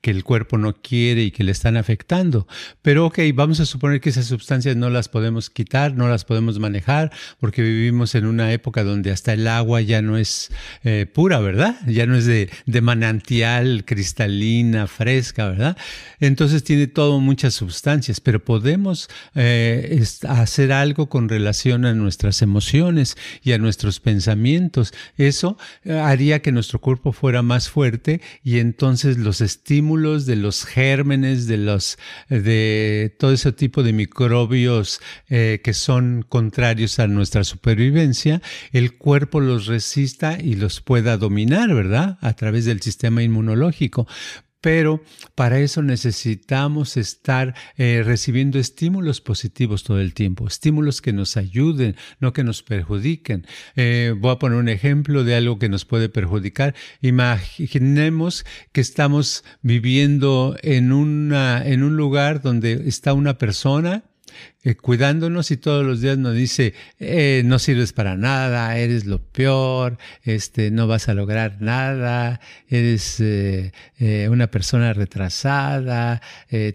que 0.00 0.10
el 0.10 0.24
cuerpo 0.24 0.56
no 0.56 0.80
quiere 0.80 1.24
y 1.24 1.30
que 1.30 1.44
le 1.44 1.52
están 1.52 1.76
afectando. 1.76 2.46
Pero 2.80 3.04
ok, 3.06 3.18
vamos 3.34 3.60
a 3.60 3.66
suponer 3.66 4.00
que 4.00 4.08
esas 4.08 4.24
sustancias 4.24 4.74
no 4.74 4.88
las 4.88 5.10
podemos 5.10 5.50
quitar, 5.50 5.94
no 5.94 6.08
las 6.08 6.24
podemos 6.24 6.58
manejar, 6.58 7.12
porque 7.38 7.60
vivimos 7.60 8.14
en 8.14 8.24
una 8.24 8.52
época 8.52 8.84
donde 8.84 9.10
hasta 9.10 9.34
el 9.34 9.46
agua 9.48 9.82
ya 9.82 10.00
no 10.00 10.16
es 10.16 10.50
eh, 10.82 11.04
pura, 11.12 11.40
¿verdad? 11.40 11.76
Ya 11.86 12.06
no 12.06 12.16
es 12.16 12.24
de, 12.24 12.48
de 12.64 12.80
manantial, 12.80 13.84
cristalina, 13.84 14.86
fresca, 14.86 15.50
¿verdad? 15.50 15.76
Entonces 16.20 16.35
tiene 16.64 16.86
todo 16.86 17.20
muchas 17.20 17.54
sustancias, 17.54 18.20
pero 18.20 18.42
podemos 18.42 19.08
eh, 19.34 20.02
hacer 20.26 20.72
algo 20.72 21.08
con 21.08 21.28
relación 21.28 21.84
a 21.84 21.92
nuestras 21.92 22.40
emociones 22.40 23.16
y 23.42 23.52
a 23.52 23.58
nuestros 23.58 24.00
pensamientos. 24.00 24.94
Eso 25.16 25.58
haría 25.84 26.40
que 26.40 26.46
que 26.46 26.52
nuestro 26.52 26.78
cuerpo 26.78 27.10
fuera 27.10 27.42
más 27.42 27.68
fuerte 27.68 28.20
y 28.44 28.60
entonces 28.60 29.18
los 29.18 29.40
estímulos 29.40 30.26
de 30.26 30.36
los 30.36 30.64
gérmenes, 30.64 31.48
de 31.48 31.56
los 31.56 31.98
de 32.28 33.16
todo 33.18 33.32
ese 33.32 33.50
tipo 33.50 33.82
de 33.82 33.92
microbios 33.92 35.00
eh, 35.28 35.60
que 35.64 35.74
son 35.74 36.24
contrarios 36.28 37.00
a 37.00 37.08
nuestra 37.08 37.42
supervivencia, 37.42 38.42
el 38.70 38.96
cuerpo 38.96 39.40
los 39.40 39.66
resista 39.66 40.38
y 40.40 40.54
los 40.54 40.80
pueda 40.80 41.16
dominar, 41.16 41.74
¿verdad? 41.74 42.16
A 42.20 42.34
través 42.34 42.64
del 42.64 42.80
sistema 42.80 43.24
inmunológico 43.24 44.06
pero 44.66 45.00
para 45.36 45.60
eso 45.60 45.80
necesitamos 45.80 46.96
estar 46.96 47.54
eh, 47.76 48.02
recibiendo 48.04 48.58
estímulos 48.58 49.20
positivos 49.20 49.84
todo 49.84 50.00
el 50.00 50.12
tiempo, 50.12 50.48
estímulos 50.48 51.00
que 51.00 51.12
nos 51.12 51.36
ayuden, 51.36 51.94
no 52.18 52.32
que 52.32 52.42
nos 52.42 52.64
perjudiquen. 52.64 53.46
Eh, 53.76 54.12
voy 54.18 54.32
a 54.32 54.40
poner 54.40 54.58
un 54.58 54.68
ejemplo 54.68 55.22
de 55.22 55.36
algo 55.36 55.60
que 55.60 55.68
nos 55.68 55.84
puede 55.84 56.08
perjudicar. 56.08 56.74
Imaginemos 57.00 58.44
que 58.72 58.80
estamos 58.80 59.44
viviendo 59.62 60.56
en, 60.62 60.90
un 60.90 61.96
lugar 61.96 62.42
donde 62.42 62.88
está 62.88 63.12
una 63.12 63.38
persona 63.38 64.02
eh, 64.62 64.74
cuidándonos 64.74 65.50
y 65.50 65.56
todos 65.56 65.84
los 65.84 66.00
días 66.00 66.18
nos 66.18 66.34
dice, 66.34 66.74
eh, 66.98 67.42
no 67.44 67.58
sirves 67.58 67.92
para 67.92 68.16
nada, 68.16 68.76
eres 68.76 69.04
lo 69.06 69.22
peor, 69.22 69.98
este, 70.22 70.70
no 70.70 70.86
vas 70.86 71.08
a 71.08 71.14
lograr 71.14 71.58
nada, 71.60 72.40
eres 72.68 73.20
eh, 73.20 73.72
una 74.30 74.48
persona 74.48 74.92
retrasada, 74.92 76.20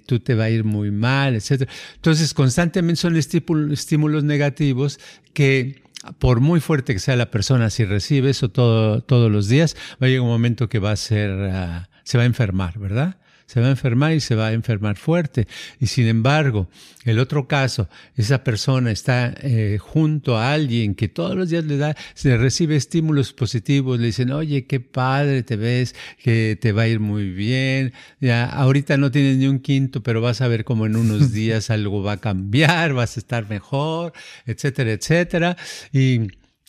tú 0.05 0.19
te 0.19 0.35
va 0.35 0.45
a 0.45 0.49
ir 0.49 0.63
muy 0.63 0.91
mal, 0.91 1.35
etc. 1.35 1.69
Entonces, 1.95 2.33
constantemente 2.33 3.01
son 3.01 3.15
estímulos 3.17 4.23
negativos 4.23 4.99
que 5.33 5.81
por 6.19 6.39
muy 6.39 6.59
fuerte 6.59 6.93
que 6.93 6.99
sea 6.99 7.15
la 7.15 7.29
persona, 7.29 7.69
si 7.69 7.85
recibe 7.85 8.31
eso 8.31 8.49
todo, 8.49 9.01
todos 9.01 9.31
los 9.31 9.47
días, 9.47 9.75
va 10.01 10.07
a 10.07 10.09
llegar 10.09 10.21
un 10.21 10.29
momento 10.29 10.69
que 10.69 10.79
va 10.79 10.91
a 10.91 10.95
ser, 10.95 11.29
ah, 11.51 11.89
se 12.03 12.17
va 12.17 12.23
a 12.23 12.27
enfermar, 12.27 12.79
¿verdad? 12.79 13.17
Se 13.51 13.59
va 13.59 13.67
a 13.67 13.71
enfermar 13.71 14.13
y 14.13 14.21
se 14.21 14.35
va 14.35 14.47
a 14.47 14.53
enfermar 14.53 14.95
fuerte. 14.95 15.45
Y 15.77 15.87
sin 15.87 16.07
embargo, 16.07 16.69
el 17.03 17.19
otro 17.19 17.49
caso, 17.49 17.89
esa 18.15 18.45
persona 18.45 18.91
está 18.91 19.35
eh, 19.41 19.77
junto 19.77 20.37
a 20.37 20.53
alguien 20.53 20.95
que 20.95 21.09
todos 21.09 21.35
los 21.35 21.49
días 21.49 21.65
le 21.65 21.75
da, 21.75 21.97
se 22.13 22.37
recibe 22.37 22.77
estímulos 22.77 23.33
positivos, 23.33 23.99
le 23.99 24.05
dicen, 24.05 24.31
oye, 24.31 24.67
qué 24.67 24.79
padre 24.79 25.43
te 25.43 25.57
ves, 25.57 25.95
que 26.23 26.57
te 26.61 26.71
va 26.71 26.83
a 26.83 26.87
ir 26.87 27.01
muy 27.01 27.29
bien, 27.29 27.91
ya 28.21 28.45
ahorita 28.45 28.95
no 28.95 29.11
tienes 29.11 29.35
ni 29.35 29.47
un 29.47 29.59
quinto, 29.59 30.01
pero 30.01 30.21
vas 30.21 30.39
a 30.39 30.47
ver 30.47 30.63
cómo 30.63 30.85
en 30.85 30.95
unos 30.95 31.31
días 31.33 31.69
algo 31.71 32.03
va 32.03 32.13
a 32.13 32.21
cambiar, 32.21 32.93
vas 32.93 33.17
a 33.17 33.19
estar 33.19 33.49
mejor, 33.49 34.13
etcétera, 34.45 34.93
etcétera. 34.93 35.57
Y 35.91 36.21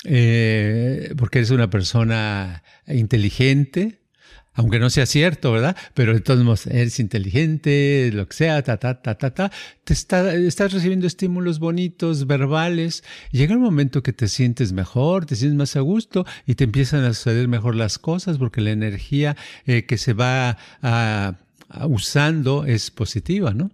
eh, 0.02 1.14
porque 1.16 1.38
eres 1.38 1.52
una 1.52 1.70
persona 1.70 2.64
inteligente, 2.88 4.01
aunque 4.54 4.78
no 4.78 4.90
sea 4.90 5.06
cierto, 5.06 5.52
¿verdad? 5.52 5.76
Pero 5.94 6.14
de 6.14 6.20
todos 6.20 6.44
modos, 6.44 6.66
eres 6.66 7.00
inteligente, 7.00 8.10
lo 8.12 8.28
que 8.28 8.36
sea, 8.36 8.62
ta, 8.62 8.76
ta, 8.76 9.00
ta, 9.00 9.16
ta, 9.16 9.32
ta, 9.32 9.52
te 9.84 9.92
está, 9.92 10.34
estás 10.34 10.72
recibiendo 10.72 11.06
estímulos 11.06 11.58
bonitos, 11.58 12.26
verbales, 12.26 13.04
llega 13.30 13.54
un 13.54 13.62
momento 13.62 14.02
que 14.02 14.12
te 14.12 14.28
sientes 14.28 14.72
mejor, 14.72 15.26
te 15.26 15.36
sientes 15.36 15.56
más 15.56 15.76
a 15.76 15.80
gusto 15.80 16.26
y 16.46 16.54
te 16.54 16.64
empiezan 16.64 17.04
a 17.04 17.14
suceder 17.14 17.48
mejor 17.48 17.74
las 17.74 17.98
cosas 17.98 18.38
porque 18.38 18.60
la 18.60 18.70
energía 18.70 19.36
eh, 19.66 19.86
que 19.86 19.98
se 19.98 20.12
va 20.12 20.58
usando 21.88 22.66
es 22.66 22.90
positiva, 22.90 23.54
¿no? 23.54 23.70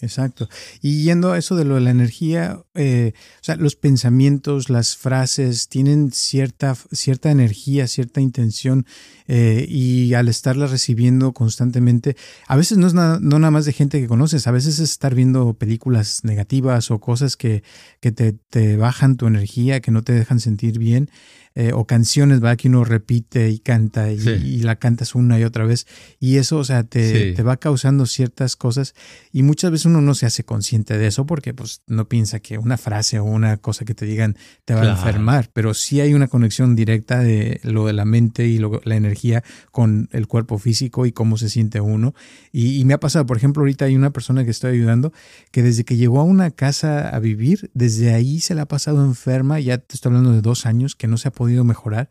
Exacto. 0.00 0.48
Y 0.80 1.04
yendo 1.04 1.32
a 1.32 1.38
eso 1.38 1.54
de 1.54 1.64
lo 1.64 1.76
de 1.76 1.82
la 1.82 1.90
energía, 1.90 2.62
eh, 2.74 3.12
o 3.16 3.44
sea, 3.44 3.56
los 3.56 3.76
pensamientos, 3.76 4.70
las 4.70 4.96
frases 4.96 5.68
tienen 5.68 6.10
cierta, 6.12 6.74
cierta 6.90 7.30
energía, 7.30 7.86
cierta 7.86 8.20
intención 8.20 8.86
eh, 9.28 9.64
y 9.68 10.14
al 10.14 10.28
estarlas 10.28 10.72
recibiendo 10.72 11.32
constantemente, 11.32 12.16
a 12.48 12.56
veces 12.56 12.78
no 12.78 12.88
es 12.88 12.94
no 12.94 13.18
nada 13.20 13.50
más 13.50 13.64
de 13.64 13.72
gente 13.72 14.00
que 14.00 14.08
conoces, 14.08 14.46
a 14.46 14.50
veces 14.50 14.80
es 14.80 14.90
estar 14.90 15.14
viendo 15.14 15.54
películas 15.54 16.24
negativas 16.24 16.90
o 16.90 16.98
cosas 16.98 17.36
que, 17.36 17.62
que 18.00 18.10
te, 18.10 18.32
te 18.32 18.76
bajan 18.76 19.16
tu 19.16 19.26
energía, 19.26 19.80
que 19.80 19.92
no 19.92 20.02
te 20.02 20.12
dejan 20.12 20.40
sentir 20.40 20.78
bien. 20.78 21.08
Eh, 21.54 21.72
o 21.74 21.86
canciones, 21.86 22.42
va 22.42 22.56
Que 22.56 22.68
uno 22.68 22.82
repite 22.82 23.50
y 23.50 23.58
canta 23.58 24.10
y, 24.10 24.62
la 24.62 24.76
cantas 24.76 25.14
una 25.14 25.38
y 25.38 25.44
otra 25.44 25.66
vez. 25.66 25.86
Y 26.18 26.36
eso, 26.36 26.58
o 26.58 26.64
sea, 26.64 26.84
te, 26.84 27.32
te, 27.32 27.42
va 27.42 27.56
causando 27.58 28.06
ciertas 28.06 28.56
cosas. 28.56 28.94
Y 29.32 29.42
muchas 29.42 29.70
veces 29.70 29.86
uno 29.86 30.00
no 30.00 30.14
se 30.14 30.26
hace 30.26 30.44
consciente 30.44 30.96
de 30.96 31.06
eso 31.06 31.26
porque 31.26 31.52
pues 31.52 31.82
no 31.86 32.08
piensa 32.08 32.40
que 32.40 32.58
una 32.58 32.78
frase 32.78 33.18
o 33.18 33.24
una 33.24 33.58
cosa 33.58 33.84
que 33.84 33.94
te 33.94 34.06
digan 34.06 34.36
te 34.64 34.74
va 34.74 34.82
a 34.82 34.90
enfermar, 34.90 35.50
pero 35.52 35.74
sí 35.74 36.00
hay 36.00 36.14
una 36.14 36.28
conexión 36.28 36.74
directa 36.74 37.18
de 37.18 37.60
lo 37.64 37.86
de 37.86 37.92
la 37.92 38.04
mente 38.04 38.46
y 38.46 38.58
la 38.58 38.96
energía 38.96 39.44
con 39.70 40.08
el 40.12 40.26
cuerpo 40.26 40.58
físico 40.58 41.04
y 41.06 41.12
cómo 41.12 41.36
se 41.36 41.50
siente 41.50 41.80
uno. 41.80 42.14
Y, 42.50 42.80
y 42.80 42.84
me 42.84 42.94
ha 42.94 43.00
pasado, 43.00 43.26
por 43.26 43.36
ejemplo, 43.36 43.62
ahorita 43.62 43.84
hay 43.84 43.96
una 43.96 44.10
persona 44.10 44.44
que 44.44 44.50
estoy 44.50 44.72
ayudando 44.72 45.12
que 45.50 45.62
desde 45.62 45.84
que 45.84 45.96
llegó 45.96 46.20
a 46.20 46.24
una 46.24 46.50
casa 46.50 47.08
a 47.08 47.18
vivir, 47.18 47.70
desde 47.74 48.14
ahí 48.14 48.40
se 48.40 48.54
la 48.54 48.62
ha 48.62 48.68
pasado 48.68 49.04
enferma, 49.04 49.60
ya 49.60 49.78
te 49.78 49.94
estoy 49.94 50.10
hablando 50.10 50.32
de 50.32 50.40
dos 50.40 50.66
años, 50.66 50.96
que 50.96 51.08
no 51.08 51.18
se 51.18 51.28
ha 51.28 51.32
podido 51.32 51.41
mejorar. 51.64 52.08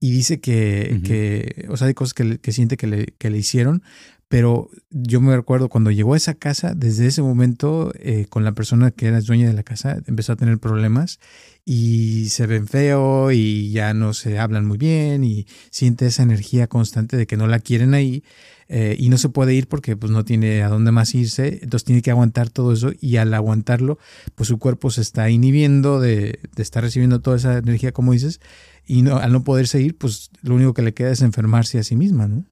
Y 0.00 0.12
dice 0.12 0.40
que, 0.40 1.00
que 1.04 1.66
o 1.68 1.76
sea, 1.76 1.88
hay 1.88 1.94
cosas 1.94 2.14
que, 2.14 2.38
que 2.38 2.52
siente 2.52 2.76
que 2.76 2.86
le, 2.86 3.06
que 3.18 3.30
le 3.30 3.38
hicieron, 3.38 3.82
pero 4.28 4.68
yo 4.90 5.22
me 5.22 5.34
recuerdo 5.34 5.70
cuando 5.70 5.90
llegó 5.90 6.12
a 6.12 6.18
esa 6.18 6.34
casa, 6.34 6.74
desde 6.74 7.06
ese 7.06 7.22
momento, 7.22 7.92
eh, 7.98 8.26
con 8.28 8.44
la 8.44 8.52
persona 8.52 8.90
que 8.90 9.06
era 9.06 9.20
dueña 9.22 9.46
de 9.48 9.54
la 9.54 9.62
casa, 9.62 10.02
empezó 10.06 10.34
a 10.34 10.36
tener 10.36 10.58
problemas 10.58 11.18
y 11.64 12.28
se 12.28 12.46
ven 12.46 12.68
feo 12.68 13.32
y 13.32 13.70
ya 13.72 13.94
no 13.94 14.12
se 14.12 14.38
hablan 14.38 14.66
muy 14.66 14.76
bien 14.76 15.24
y 15.24 15.46
siente 15.70 16.06
esa 16.06 16.22
energía 16.22 16.66
constante 16.66 17.16
de 17.16 17.26
que 17.26 17.38
no 17.38 17.46
la 17.46 17.58
quieren 17.58 17.94
ahí 17.94 18.22
eh, 18.68 18.96
y 18.98 19.08
no 19.08 19.16
se 19.16 19.30
puede 19.30 19.54
ir 19.54 19.66
porque 19.66 19.96
pues 19.96 20.12
no 20.12 20.26
tiene 20.26 20.62
a 20.62 20.68
dónde 20.68 20.92
más 20.92 21.14
irse, 21.14 21.60
entonces 21.62 21.84
tiene 21.84 22.02
que 22.02 22.10
aguantar 22.10 22.50
todo 22.50 22.74
eso 22.74 22.92
y 23.00 23.16
al 23.16 23.32
aguantarlo 23.32 23.98
pues 24.34 24.48
su 24.48 24.58
cuerpo 24.58 24.90
se 24.90 25.00
está 25.00 25.30
inhibiendo 25.30 26.00
de, 26.00 26.38
de 26.54 26.62
estar 26.62 26.82
recibiendo 26.82 27.20
toda 27.20 27.38
esa 27.38 27.56
energía 27.56 27.92
como 27.92 28.12
dices 28.12 28.40
y 28.88 29.02
no, 29.02 29.18
al 29.18 29.32
no 29.32 29.44
poder 29.44 29.68
seguir 29.68 29.96
pues 29.96 30.30
lo 30.42 30.54
único 30.54 30.74
que 30.74 30.82
le 30.82 30.94
queda 30.94 31.12
es 31.12 31.20
enfermarse 31.20 31.78
a 31.78 31.84
sí 31.84 31.94
misma, 31.94 32.26
¿no? 32.26 32.46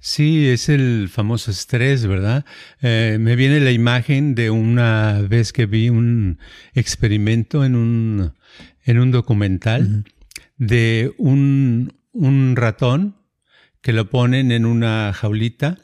Sí, 0.00 0.48
es 0.48 0.68
el 0.68 1.08
famoso 1.08 1.50
estrés, 1.50 2.06
¿verdad? 2.06 2.44
Eh, 2.80 3.18
me 3.20 3.36
viene 3.36 3.60
la 3.60 3.72
imagen 3.72 4.34
de 4.34 4.50
una 4.50 5.20
vez 5.22 5.52
que 5.52 5.66
vi 5.66 5.88
un 5.88 6.38
experimento 6.74 7.64
en 7.64 7.74
un, 7.74 8.34
en 8.84 8.98
un 8.98 9.10
documental 9.10 10.04
de 10.56 11.14
un, 11.18 11.94
un 12.12 12.56
ratón 12.56 13.16
que 13.80 13.92
lo 13.92 14.10
ponen 14.10 14.52
en 14.52 14.64
una 14.64 15.12
jaulita 15.12 15.78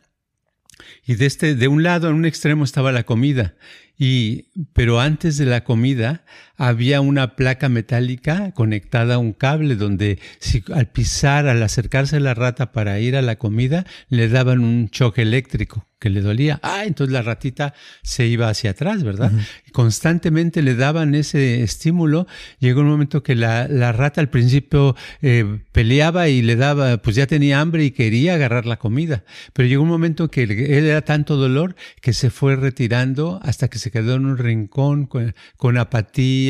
y 1.04 1.14
de 1.14 1.26
este, 1.26 1.54
de 1.54 1.68
un 1.68 1.82
lado, 1.82 2.08
en 2.08 2.14
un 2.14 2.24
extremo 2.24 2.64
estaba 2.64 2.92
la 2.92 3.04
comida 3.04 3.56
y, 3.98 4.50
pero 4.72 5.00
antes 5.00 5.36
de 5.36 5.44
la 5.44 5.62
comida 5.62 6.24
había 6.60 7.00
una 7.00 7.36
placa 7.36 7.70
metálica 7.70 8.52
conectada 8.52 9.14
a 9.14 9.18
un 9.18 9.32
cable 9.32 9.76
donde 9.76 10.18
si 10.40 10.62
al 10.74 10.88
pisar, 10.88 11.48
al 11.48 11.62
acercarse 11.62 12.16
a 12.16 12.20
la 12.20 12.34
rata 12.34 12.70
para 12.70 13.00
ir 13.00 13.16
a 13.16 13.22
la 13.22 13.36
comida, 13.36 13.86
le 14.10 14.28
daban 14.28 14.60
un 14.60 14.90
choque 14.90 15.22
eléctrico 15.22 15.86
que 16.00 16.10
le 16.10 16.22
dolía. 16.22 16.58
Ah, 16.62 16.84
entonces 16.86 17.12
la 17.12 17.20
ratita 17.20 17.74
se 18.02 18.26
iba 18.26 18.48
hacia 18.48 18.70
atrás, 18.70 19.04
¿verdad? 19.04 19.30
Constantemente 19.72 20.62
le 20.62 20.74
daban 20.74 21.14
ese 21.14 21.62
estímulo. 21.62 22.26
Llegó 22.58 22.80
un 22.80 22.88
momento 22.88 23.22
que 23.22 23.36
la, 23.36 23.68
la 23.68 23.92
rata 23.92 24.22
al 24.22 24.30
principio 24.30 24.96
eh, 25.20 25.60
peleaba 25.72 26.28
y 26.28 26.40
le 26.40 26.56
daba, 26.56 26.96
pues 26.96 27.16
ya 27.16 27.26
tenía 27.26 27.60
hambre 27.60 27.84
y 27.84 27.90
quería 27.90 28.34
agarrar 28.34 28.64
la 28.64 28.78
comida. 28.78 29.24
Pero 29.52 29.68
llegó 29.68 29.82
un 29.82 29.90
momento 29.90 30.30
que 30.30 30.44
él 30.44 30.86
era 30.86 31.02
tanto 31.02 31.36
dolor 31.36 31.76
que 32.00 32.14
se 32.14 32.30
fue 32.30 32.56
retirando 32.56 33.38
hasta 33.42 33.68
que 33.68 33.78
se 33.78 33.90
quedó 33.90 34.14
en 34.14 34.24
un 34.24 34.38
rincón 34.38 35.04
con, 35.04 35.34
con 35.58 35.76
apatía, 35.76 36.49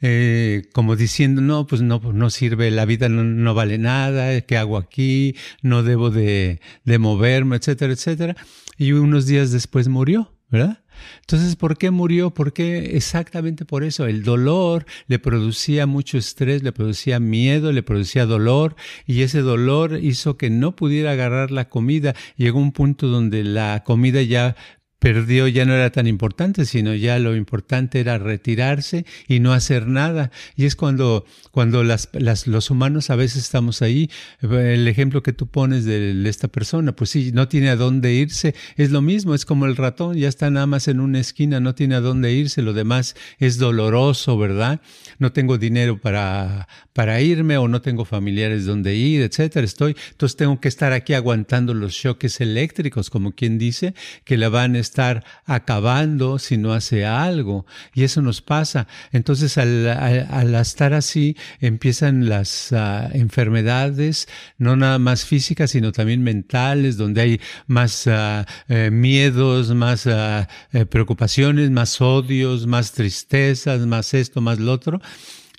eh, 0.00 0.62
como 0.72 0.96
diciendo, 0.96 1.40
no, 1.42 1.66
pues 1.66 1.82
no, 1.82 2.00
no 2.00 2.30
sirve, 2.30 2.70
la 2.70 2.84
vida 2.84 3.08
no, 3.08 3.54
vale 3.54 3.78
nada, 3.78 4.40
¿qué 4.42 4.56
hago 4.56 4.76
aquí? 4.76 5.36
No 5.62 5.82
debo 5.82 6.10
de, 6.10 6.60
de 6.84 6.98
moverme, 6.98 7.56
etcétera, 7.56 7.92
etcétera 7.92 8.36
y 8.80 8.92
unos 8.92 9.26
días 9.26 9.52
después 9.52 9.88
murió, 9.88 10.32
¿verdad? 10.48 10.82
Entonces, 11.20 11.54
¿por 11.54 11.76
qué 11.76 11.90
murió? 11.90 12.30
Porque 12.30 12.96
exactamente 12.96 13.66
por 13.66 13.84
eso. 13.84 14.06
El 14.06 14.22
dolor 14.22 14.86
le 15.06 15.18
producía 15.18 15.86
mucho 15.86 16.16
estrés, 16.16 16.62
le 16.62 16.72
producía 16.72 17.20
miedo, 17.20 17.72
le 17.72 17.82
producía 17.82 18.24
dolor 18.24 18.76
y 19.06 19.20
ese 19.20 19.40
dolor 19.40 19.98
hizo 20.02 20.38
que 20.38 20.48
no 20.48 20.76
pudiera 20.76 21.12
agarrar 21.12 21.50
la 21.50 21.68
comida. 21.68 22.14
Llegó 22.36 22.58
un 22.58 22.72
punto 22.72 23.08
donde 23.08 23.44
la 23.44 23.82
comida 23.84 24.22
ya 24.22 24.56
perdió 25.00 25.48
ya 25.48 25.64
no 25.64 25.74
era 25.74 25.90
tan 25.90 26.06
importante, 26.06 26.66
sino 26.66 26.94
ya 26.94 27.18
lo 27.18 27.34
importante 27.34 28.00
era 28.00 28.18
retirarse 28.18 29.04
y 29.26 29.40
no 29.40 29.52
hacer 29.52 29.88
nada. 29.88 30.30
Y 30.54 30.66
es 30.66 30.76
cuando, 30.76 31.24
cuando 31.50 31.82
las, 31.82 32.10
los 32.46 32.70
humanos 32.70 33.10
a 33.10 33.16
veces 33.16 33.42
estamos 33.42 33.82
ahí. 33.82 34.10
El 34.42 34.86
ejemplo 34.86 35.22
que 35.22 35.32
tú 35.32 35.48
pones 35.48 35.84
de 35.84 36.28
esta 36.28 36.48
persona, 36.48 36.94
pues 36.94 37.10
sí, 37.10 37.32
no 37.32 37.48
tiene 37.48 37.70
a 37.70 37.76
dónde 37.76 38.12
irse. 38.12 38.54
Es 38.76 38.90
lo 38.90 39.00
mismo, 39.00 39.34
es 39.34 39.44
como 39.46 39.64
el 39.64 39.76
ratón, 39.76 40.16
ya 40.16 40.28
está 40.28 40.50
nada 40.50 40.66
más 40.66 40.86
en 40.86 41.00
una 41.00 41.18
esquina, 41.18 41.60
no 41.60 41.74
tiene 41.74 41.94
a 41.94 42.00
dónde 42.00 42.32
irse. 42.32 42.60
Lo 42.60 42.74
demás 42.74 43.16
es 43.38 43.56
doloroso, 43.56 44.36
¿verdad? 44.36 44.82
No 45.18 45.32
tengo 45.32 45.56
dinero 45.56 45.98
para, 45.98 46.68
para 46.92 47.22
irme 47.22 47.56
o 47.56 47.68
no 47.68 47.80
tengo 47.80 48.04
familiares 48.04 48.66
donde 48.66 48.94
ir, 48.96 49.22
etcétera. 49.22 49.64
Estoy, 49.64 49.96
entonces 50.10 50.36
tengo 50.36 50.60
que 50.60 50.68
estar 50.68 50.92
aquí 50.92 51.14
aguantando 51.14 51.72
los 51.72 51.94
choques 51.94 52.40
eléctricos, 52.42 53.08
como 53.08 53.32
quien 53.32 53.56
dice, 53.56 53.94
que 54.24 54.36
la 54.36 54.50
van 54.50 54.76
estar 54.90 55.24
acabando 55.46 56.38
si 56.38 56.56
no 56.56 56.72
hace 56.72 57.06
algo. 57.06 57.64
Y 57.94 58.02
eso 58.02 58.20
nos 58.22 58.42
pasa. 58.42 58.88
Entonces, 59.12 59.56
al, 59.56 59.88
al, 59.88 60.54
estar 60.56 60.92
así, 60.94 61.36
empiezan 61.60 62.28
las 62.28 62.72
uh, 62.72 63.16
enfermedades, 63.16 64.28
no 64.58 64.76
nada 64.76 64.98
más 64.98 65.24
físicas, 65.24 65.70
sino 65.70 65.92
también 65.92 66.22
mentales, 66.22 66.96
donde 66.96 67.20
hay 67.20 67.40
más 67.66 68.06
uh, 68.06 68.44
eh, 68.68 68.90
miedos, 68.90 69.72
más 69.74 70.06
uh, 70.06 70.44
preocupaciones, 70.88 71.70
más 71.70 72.00
odios, 72.00 72.66
más 72.66 72.92
tristezas, 72.92 73.86
más 73.86 74.12
esto, 74.14 74.40
más 74.40 74.58
lo 74.58 74.72
otro. 74.72 75.00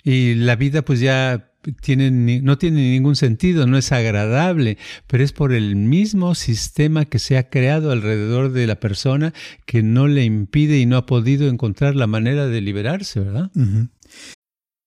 Y 0.04 0.34
la 0.34 0.56
vida 0.56 0.82
pues 0.82 1.00
ya 1.00 1.51
tiene, 1.80 2.40
no 2.42 2.58
tiene 2.58 2.90
ningún 2.90 3.16
sentido, 3.16 3.66
no 3.66 3.78
es 3.78 3.92
agradable, 3.92 4.78
pero 5.06 5.22
es 5.22 5.32
por 5.32 5.52
el 5.52 5.76
mismo 5.76 6.34
sistema 6.34 7.04
que 7.04 7.18
se 7.18 7.38
ha 7.38 7.48
creado 7.48 7.92
alrededor 7.92 8.52
de 8.52 8.66
la 8.66 8.76
persona 8.76 9.32
que 9.66 9.82
no 9.82 10.08
le 10.08 10.24
impide 10.24 10.78
y 10.78 10.86
no 10.86 10.96
ha 10.96 11.06
podido 11.06 11.48
encontrar 11.48 11.94
la 11.94 12.06
manera 12.06 12.46
de 12.46 12.60
liberarse, 12.60 13.20
¿verdad? 13.20 13.50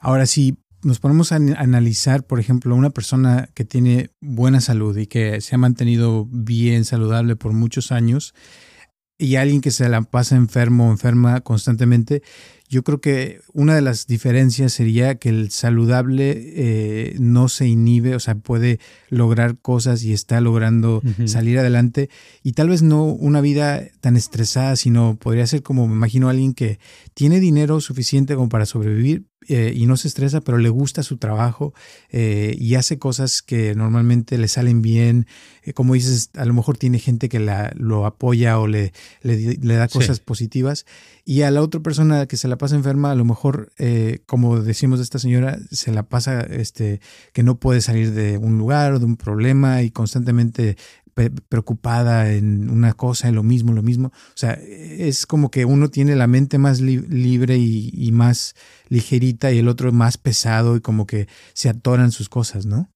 Ahora, 0.00 0.26
si 0.26 0.58
nos 0.82 1.00
ponemos 1.00 1.32
a 1.32 1.36
analizar, 1.36 2.26
por 2.26 2.40
ejemplo, 2.40 2.74
una 2.74 2.90
persona 2.90 3.48
que 3.54 3.64
tiene 3.64 4.10
buena 4.20 4.60
salud 4.60 4.96
y 4.96 5.06
que 5.06 5.40
se 5.40 5.54
ha 5.54 5.58
mantenido 5.58 6.26
bien 6.30 6.84
saludable 6.84 7.36
por 7.36 7.52
muchos 7.52 7.90
años, 7.90 8.34
y 9.16 9.36
alguien 9.36 9.60
que 9.60 9.70
se 9.70 9.88
la 9.88 10.02
pasa 10.02 10.36
enfermo 10.36 10.88
o 10.88 10.90
enferma 10.90 11.40
constantemente, 11.40 12.22
yo 12.68 12.82
creo 12.82 13.00
que 13.00 13.40
una 13.52 13.74
de 13.74 13.82
las 13.82 14.06
diferencias 14.06 14.72
sería 14.72 15.16
que 15.16 15.28
el 15.28 15.50
saludable 15.50 16.32
eh, 16.36 17.16
no 17.18 17.48
se 17.48 17.66
inhibe, 17.66 18.14
o 18.14 18.20
sea, 18.20 18.34
puede 18.36 18.80
lograr 19.10 19.58
cosas 19.58 20.02
y 20.02 20.12
está 20.12 20.40
logrando 20.40 21.02
salir 21.26 21.58
adelante. 21.58 22.08
Y 22.42 22.52
tal 22.52 22.70
vez 22.70 22.82
no 22.82 23.04
una 23.04 23.40
vida 23.40 23.82
tan 24.00 24.16
estresada, 24.16 24.76
sino 24.76 25.16
podría 25.16 25.46
ser 25.46 25.62
como, 25.62 25.86
me 25.86 25.94
imagino, 25.94 26.28
alguien 26.28 26.54
que 26.54 26.78
tiene 27.12 27.38
dinero 27.38 27.80
suficiente 27.80 28.34
como 28.34 28.48
para 28.48 28.66
sobrevivir, 28.66 29.24
eh, 29.48 29.74
y 29.76 29.84
no 29.86 29.96
se 29.98 30.08
estresa, 30.08 30.40
pero 30.40 30.56
le 30.56 30.70
gusta 30.70 31.02
su 31.02 31.18
trabajo 31.18 31.74
eh, 32.10 32.56
y 32.58 32.76
hace 32.76 32.98
cosas 32.98 33.42
que 33.42 33.74
normalmente 33.74 34.38
le 34.38 34.48
salen 34.48 34.80
bien. 34.80 35.26
como 35.74 35.94
dices, 35.94 36.30
a 36.34 36.46
lo 36.46 36.54
mejor 36.54 36.78
tiene 36.78 36.98
gente 36.98 37.28
que 37.28 37.40
la, 37.40 37.70
lo 37.76 38.06
apoya 38.06 38.58
o 38.58 38.66
le, 38.66 38.92
le, 39.20 39.74
da 39.74 39.88
cosas 39.88 40.20
positivas. 40.20 40.86
Y 41.26 41.42
a 41.42 41.50
la 41.50 41.62
otra 41.62 41.80
persona 41.80 42.26
que 42.26 42.36
se 42.36 42.48
la 42.48 42.58
pasa 42.58 42.76
enferma, 42.76 43.10
a 43.10 43.14
lo 43.14 43.24
mejor, 43.24 43.72
eh, 43.78 44.20
como 44.26 44.60
decimos 44.60 44.98
de 44.98 45.04
esta 45.04 45.18
señora, 45.18 45.58
se 45.70 45.90
la 45.90 46.02
pasa 46.02 46.40
este, 46.40 47.00
que 47.32 47.42
no 47.42 47.58
puede 47.58 47.80
salir 47.80 48.12
de 48.12 48.36
un 48.36 48.58
lugar 48.58 48.92
o 48.92 48.98
de 48.98 49.06
un 49.06 49.16
problema 49.16 49.82
y 49.82 49.90
constantemente 49.90 50.76
preocupada 51.48 52.32
en 52.32 52.68
una 52.68 52.92
cosa, 52.92 53.28
en 53.28 53.36
lo 53.36 53.42
mismo, 53.42 53.72
lo 53.72 53.82
mismo. 53.82 54.08
O 54.08 54.36
sea, 54.36 54.52
es 54.52 55.26
como 55.26 55.50
que 55.50 55.64
uno 55.64 55.88
tiene 55.88 56.16
la 56.16 56.26
mente 56.26 56.58
más 56.58 56.80
libre 56.80 57.56
y, 57.56 57.90
y, 57.92 58.12
más 58.12 58.54
ligerita 58.88 59.52
y 59.52 59.58
el 59.58 59.68
otro 59.68 59.92
más 59.92 60.18
pesado 60.18 60.76
y 60.76 60.80
como 60.80 61.06
que 61.06 61.28
se 61.52 61.68
atoran 61.68 62.10
sus 62.10 62.28
cosas, 62.28 62.66
¿no? 62.66 62.90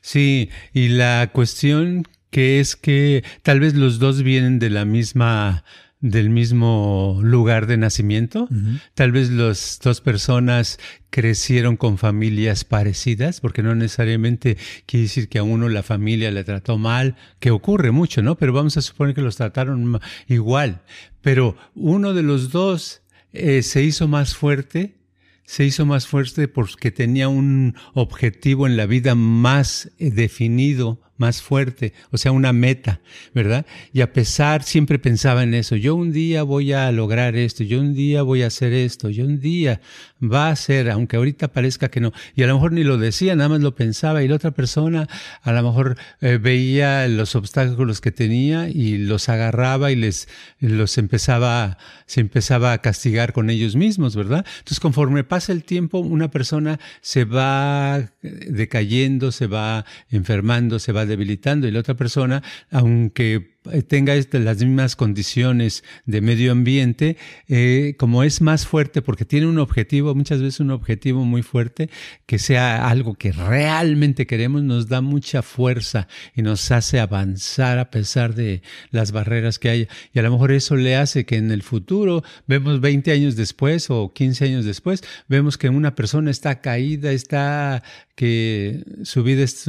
Sí, 0.00 0.50
y 0.72 0.88
la 0.88 1.30
cuestión 1.32 2.06
que 2.30 2.60
es 2.60 2.76
que 2.76 3.24
tal 3.42 3.60
vez 3.60 3.74
los 3.74 3.98
dos 3.98 4.22
vienen 4.22 4.58
de 4.58 4.70
la 4.70 4.84
misma 4.84 5.64
del 6.02 6.28
mismo 6.30 7.20
lugar 7.22 7.66
de 7.66 7.78
nacimiento. 7.78 8.48
Tal 8.94 9.12
vez 9.12 9.30
las 9.30 9.78
dos 9.82 10.00
personas 10.00 10.78
crecieron 11.10 11.76
con 11.76 11.96
familias 11.96 12.64
parecidas, 12.64 13.40
porque 13.40 13.62
no 13.62 13.74
necesariamente 13.74 14.58
quiere 14.84 15.04
decir 15.04 15.28
que 15.28 15.38
a 15.38 15.44
uno 15.44 15.68
la 15.68 15.84
familia 15.84 16.30
le 16.32 16.44
trató 16.44 16.76
mal, 16.76 17.16
que 17.38 17.52
ocurre 17.52 17.92
mucho, 17.92 18.20
¿no? 18.20 18.36
Pero 18.36 18.52
vamos 18.52 18.76
a 18.76 18.82
suponer 18.82 19.14
que 19.14 19.22
los 19.22 19.36
trataron 19.36 20.00
igual. 20.26 20.82
Pero 21.22 21.56
uno 21.74 22.14
de 22.14 22.22
los 22.22 22.50
dos 22.50 23.02
eh, 23.32 23.62
se 23.62 23.82
hizo 23.82 24.08
más 24.08 24.34
fuerte 24.34 24.96
se 25.44 25.64
hizo 25.64 25.84
más 25.84 26.06
fuerte 26.06 26.48
porque 26.48 26.90
tenía 26.90 27.28
un 27.28 27.74
objetivo 27.92 28.66
en 28.66 28.78
la 28.78 28.86
vida 28.86 29.14
más 29.14 29.90
eh, 29.98 30.10
definido, 30.10 31.01
más 31.16 31.42
fuerte, 31.42 31.92
o 32.10 32.18
sea, 32.18 32.32
una 32.32 32.52
meta, 32.52 33.00
¿verdad? 33.34 33.66
Y 33.92 34.00
a 34.00 34.12
pesar, 34.12 34.62
siempre 34.62 34.98
pensaba 34.98 35.42
en 35.42 35.54
eso, 35.54 35.76
yo 35.76 35.94
un 35.94 36.12
día 36.12 36.42
voy 36.42 36.72
a 36.72 36.90
lograr 36.90 37.36
esto, 37.36 37.62
yo 37.64 37.80
un 37.80 37.94
día 37.94 38.22
voy 38.22 38.42
a 38.42 38.48
hacer 38.48 38.72
esto, 38.72 39.08
yo 39.08 39.24
un 39.24 39.38
día 39.38 39.80
va 40.22 40.48
a 40.48 40.56
ser, 40.56 40.90
aunque 40.90 41.16
ahorita 41.16 41.52
parezca 41.52 41.90
que 41.90 42.00
no, 42.00 42.12
y 42.34 42.42
a 42.42 42.46
lo 42.46 42.54
mejor 42.54 42.72
ni 42.72 42.82
lo 42.82 42.98
decía, 42.98 43.36
nada 43.36 43.50
más 43.50 43.60
lo 43.60 43.74
pensaba, 43.74 44.22
y 44.22 44.28
la 44.28 44.36
otra 44.36 44.50
persona 44.52 45.08
a 45.42 45.52
lo 45.52 45.62
mejor 45.62 45.96
eh, 46.20 46.38
veía 46.40 47.06
los 47.08 47.36
obstáculos 47.36 48.00
que 48.00 48.10
tenía 48.10 48.68
y 48.68 48.98
los 48.98 49.28
agarraba 49.28 49.92
y 49.92 49.96
les 49.96 50.28
los 50.60 50.98
empezaba, 50.98 51.78
se 52.06 52.20
empezaba 52.20 52.72
a 52.72 52.78
castigar 52.78 53.32
con 53.32 53.50
ellos 53.50 53.76
mismos, 53.76 54.16
¿verdad? 54.16 54.44
Entonces, 54.58 54.80
conforme 54.80 55.24
pasa 55.24 55.52
el 55.52 55.64
tiempo, 55.64 55.98
una 55.98 56.30
persona 56.30 56.80
se 57.00 57.24
va 57.24 58.12
decayendo, 58.22 59.32
se 59.32 59.46
va 59.46 59.84
enfermando, 60.10 60.78
se 60.78 60.92
va 60.92 61.01
debilitando, 61.06 61.66
y 61.66 61.70
la 61.70 61.80
otra 61.80 61.94
persona, 61.94 62.42
aunque 62.70 63.52
tenga 63.86 64.14
este, 64.14 64.40
las 64.40 64.58
mismas 64.58 64.96
condiciones 64.96 65.84
de 66.04 66.20
medio 66.20 66.52
ambiente, 66.52 67.16
eh, 67.48 67.94
como 67.98 68.24
es 68.24 68.40
más 68.40 68.66
fuerte 68.66 69.02
porque 69.02 69.24
tiene 69.24 69.46
un 69.46 69.58
objetivo, 69.58 70.14
muchas 70.14 70.40
veces 70.40 70.60
un 70.60 70.70
objetivo 70.70 71.24
muy 71.24 71.42
fuerte, 71.42 71.88
que 72.26 72.38
sea 72.38 72.88
algo 72.88 73.14
que 73.14 73.32
realmente 73.32 74.26
queremos, 74.26 74.62
nos 74.62 74.88
da 74.88 75.00
mucha 75.00 75.42
fuerza 75.42 76.08
y 76.34 76.42
nos 76.42 76.70
hace 76.70 76.98
avanzar 76.98 77.78
a 77.78 77.90
pesar 77.90 78.34
de 78.34 78.62
las 78.90 79.12
barreras 79.12 79.58
que 79.58 79.70
hay. 79.70 79.88
Y 80.12 80.18
a 80.18 80.22
lo 80.22 80.32
mejor 80.32 80.52
eso 80.52 80.76
le 80.76 80.96
hace 80.96 81.24
que 81.24 81.36
en 81.36 81.50
el 81.50 81.62
futuro, 81.62 82.24
vemos 82.46 82.80
20 82.80 83.12
años 83.12 83.36
después 83.36 83.90
o 83.90 84.12
15 84.12 84.44
años 84.44 84.64
después, 84.64 85.04
vemos 85.28 85.56
que 85.56 85.68
una 85.68 85.94
persona 85.94 86.30
está 86.30 86.60
caída, 86.60 87.12
está 87.12 87.82
que 88.14 88.84
su 89.04 89.22
vida 89.22 89.42
es, 89.42 89.68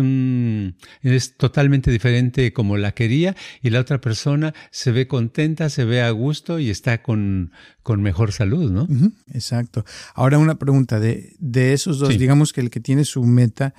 es 1.02 1.38
totalmente 1.38 1.92
diferente 1.92 2.52
como 2.54 2.78
la 2.78 2.92
quería 2.94 3.36
y 3.62 3.70
la 3.70 3.83
otra 3.84 4.02
persona 4.02 4.54
se 4.72 4.92
ve 4.92 5.08
contenta, 5.08 5.70
se 5.70 5.86
ve 5.86 6.02
a 6.02 6.10
gusto 6.12 6.60
y 6.60 6.70
está 6.70 7.02
con, 7.02 7.52
con 7.84 8.02
mejor 8.02 8.32
salud, 8.32 8.72
¿no? 8.72 8.88
exacto. 9.32 9.86
Ahora 10.16 10.40
una 10.40 10.56
pregunta 10.56 11.00
de, 11.00 11.36
de 11.40 11.74
esos 11.74 12.00
dos, 12.00 12.18
digamos 12.18 12.52
que 12.52 12.62
el 12.62 12.70
que 12.70 12.80
tiene 12.80 13.06
su 13.06 13.24
meta, 13.24 13.74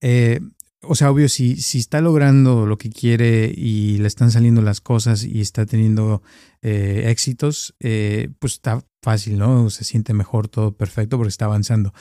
eh, 0.00 0.40
o 0.82 0.94
sea, 0.94 1.10
obvio, 1.10 1.28
si, 1.28 1.56
si 1.56 1.78
está 1.78 2.00
logrando 2.00 2.66
lo 2.66 2.78
que 2.78 2.90
quiere 2.90 3.52
y 3.54 3.98
le 3.98 4.08
están 4.08 4.30
saliendo 4.30 4.62
las 4.62 4.80
cosas 4.80 5.24
y 5.24 5.40
está 5.40 5.66
teniendo 5.66 6.22
eh, 6.62 7.04
éxitos, 7.06 7.74
eh, 7.80 8.28
pues 8.38 8.54
está 8.54 8.84
fácil, 9.02 9.38
¿no? 9.38 9.70
Se 9.70 9.84
siente 9.84 10.12
mejor, 10.14 10.48
todo 10.48 10.76
perfecto 10.76 11.16
porque 11.16 11.28
está 11.28 11.46
avanzando. 11.46 11.92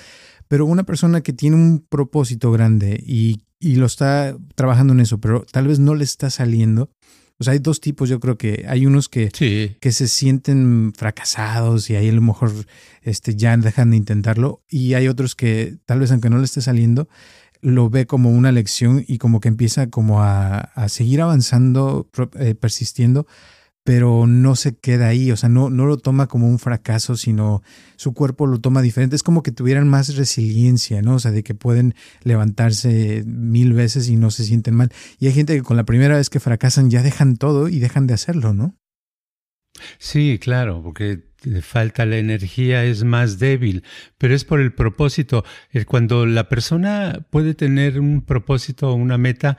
Pero 0.48 0.66
una 0.66 0.84
persona 0.84 1.22
que 1.22 1.34
tiene 1.34 1.56
un 1.56 1.86
propósito 1.88 2.52
grande 2.52 3.02
y, 3.06 3.42
lo 3.62 3.88
está 3.88 4.38
trabajando 4.54 4.94
en 4.94 5.00
eso, 5.00 5.20
pero 5.20 5.44
tal 5.52 5.68
vez 5.68 5.80
no 5.80 5.96
le 5.96 6.04
está 6.04 6.30
saliendo. 6.30 6.92
O 7.38 7.44
sea, 7.44 7.54
hay 7.54 7.60
dos 7.60 7.82
tipos, 7.82 8.08
yo 8.08 8.20
creo 8.20 8.38
que 8.38 8.66
hay 8.68 8.86
unos 8.86 9.10
que, 9.10 9.30
que 9.80 9.92
se 9.92 10.08
sienten 10.08 10.94
fracasados 10.96 11.90
y 11.90 11.96
ahí 11.96 12.08
a 12.08 12.14
lo 12.14 12.22
mejor 12.22 12.52
este, 13.02 13.36
ya 13.36 13.58
dejan 13.58 13.92
de 13.92 13.98
intentarlo 13.98 14.64
y 14.70 14.94
hay 14.94 15.10
otros 15.10 15.36
que 15.36 15.78
tal 15.86 16.00
vez 16.00 16.12
aunque 16.12 16.30
no 16.30 16.38
le 16.38 16.46
esté 16.46 16.62
saliendo, 16.62 17.10
lo 17.60 17.90
ve 17.90 18.06
como 18.06 18.30
una 18.30 18.54
lección 18.54 19.04
y 19.06 19.18
como 19.18 19.42
que 19.42 19.50
empieza 19.50 19.90
como 19.90 20.22
a, 20.22 20.60
a 20.60 20.88
seguir 20.88 21.22
avanzando, 21.22 22.10
eh, 22.40 22.56
persistiendo 22.56 23.28
pero 23.86 24.26
no 24.26 24.56
se 24.56 24.76
queda 24.76 25.08
ahí, 25.08 25.32
o 25.32 25.38
sea, 25.38 25.48
no, 25.48 25.70
no 25.70 25.86
lo 25.86 25.98
toma 25.98 26.26
como 26.26 26.50
un 26.50 26.58
fracaso, 26.58 27.16
sino 27.16 27.62
su 27.98 28.16
cuerpo 28.16 28.48
lo 28.48 28.60
toma 28.60 28.82
diferente. 28.82 29.16
Es 29.16 29.22
como 29.22 29.44
que 29.44 29.52
tuvieran 29.52 29.88
más 29.88 30.16
resiliencia, 30.16 31.04
¿no? 31.04 31.14
O 31.14 31.20
sea, 31.20 31.30
de 31.30 31.44
que 31.44 31.54
pueden 31.54 31.94
levantarse 32.24 33.24
mil 33.28 33.74
veces 33.74 34.10
y 34.10 34.16
no 34.16 34.32
se 34.32 34.44
sienten 34.44 34.74
mal. 34.74 34.92
Y 35.20 35.28
hay 35.28 35.34
gente 35.34 35.56
que 35.56 35.62
con 35.62 35.78
la 35.78 35.86
primera 35.86 36.18
vez 36.18 36.32
que 36.32 36.40
fracasan 36.40 36.90
ya 36.90 37.04
dejan 37.04 37.38
todo 37.38 37.70
y 37.70 37.78
dejan 37.78 38.08
de 38.08 38.16
hacerlo, 38.16 38.56
¿no? 38.56 38.76
Sí, 40.00 40.40
claro, 40.42 40.82
porque 40.82 41.26
le 41.44 41.62
falta 41.62 42.06
la 42.06 42.18
energía, 42.18 42.84
es 42.86 43.04
más 43.04 43.38
débil, 43.38 43.84
pero 44.18 44.34
es 44.34 44.46
por 44.46 44.60
el 44.60 44.74
propósito. 44.74 45.46
Cuando 45.86 46.26
la 46.26 46.50
persona 46.50 47.28
puede 47.30 47.54
tener 47.54 48.00
un 48.00 48.24
propósito 48.24 48.90
o 48.90 48.96
una 48.96 49.18
meta, 49.18 49.58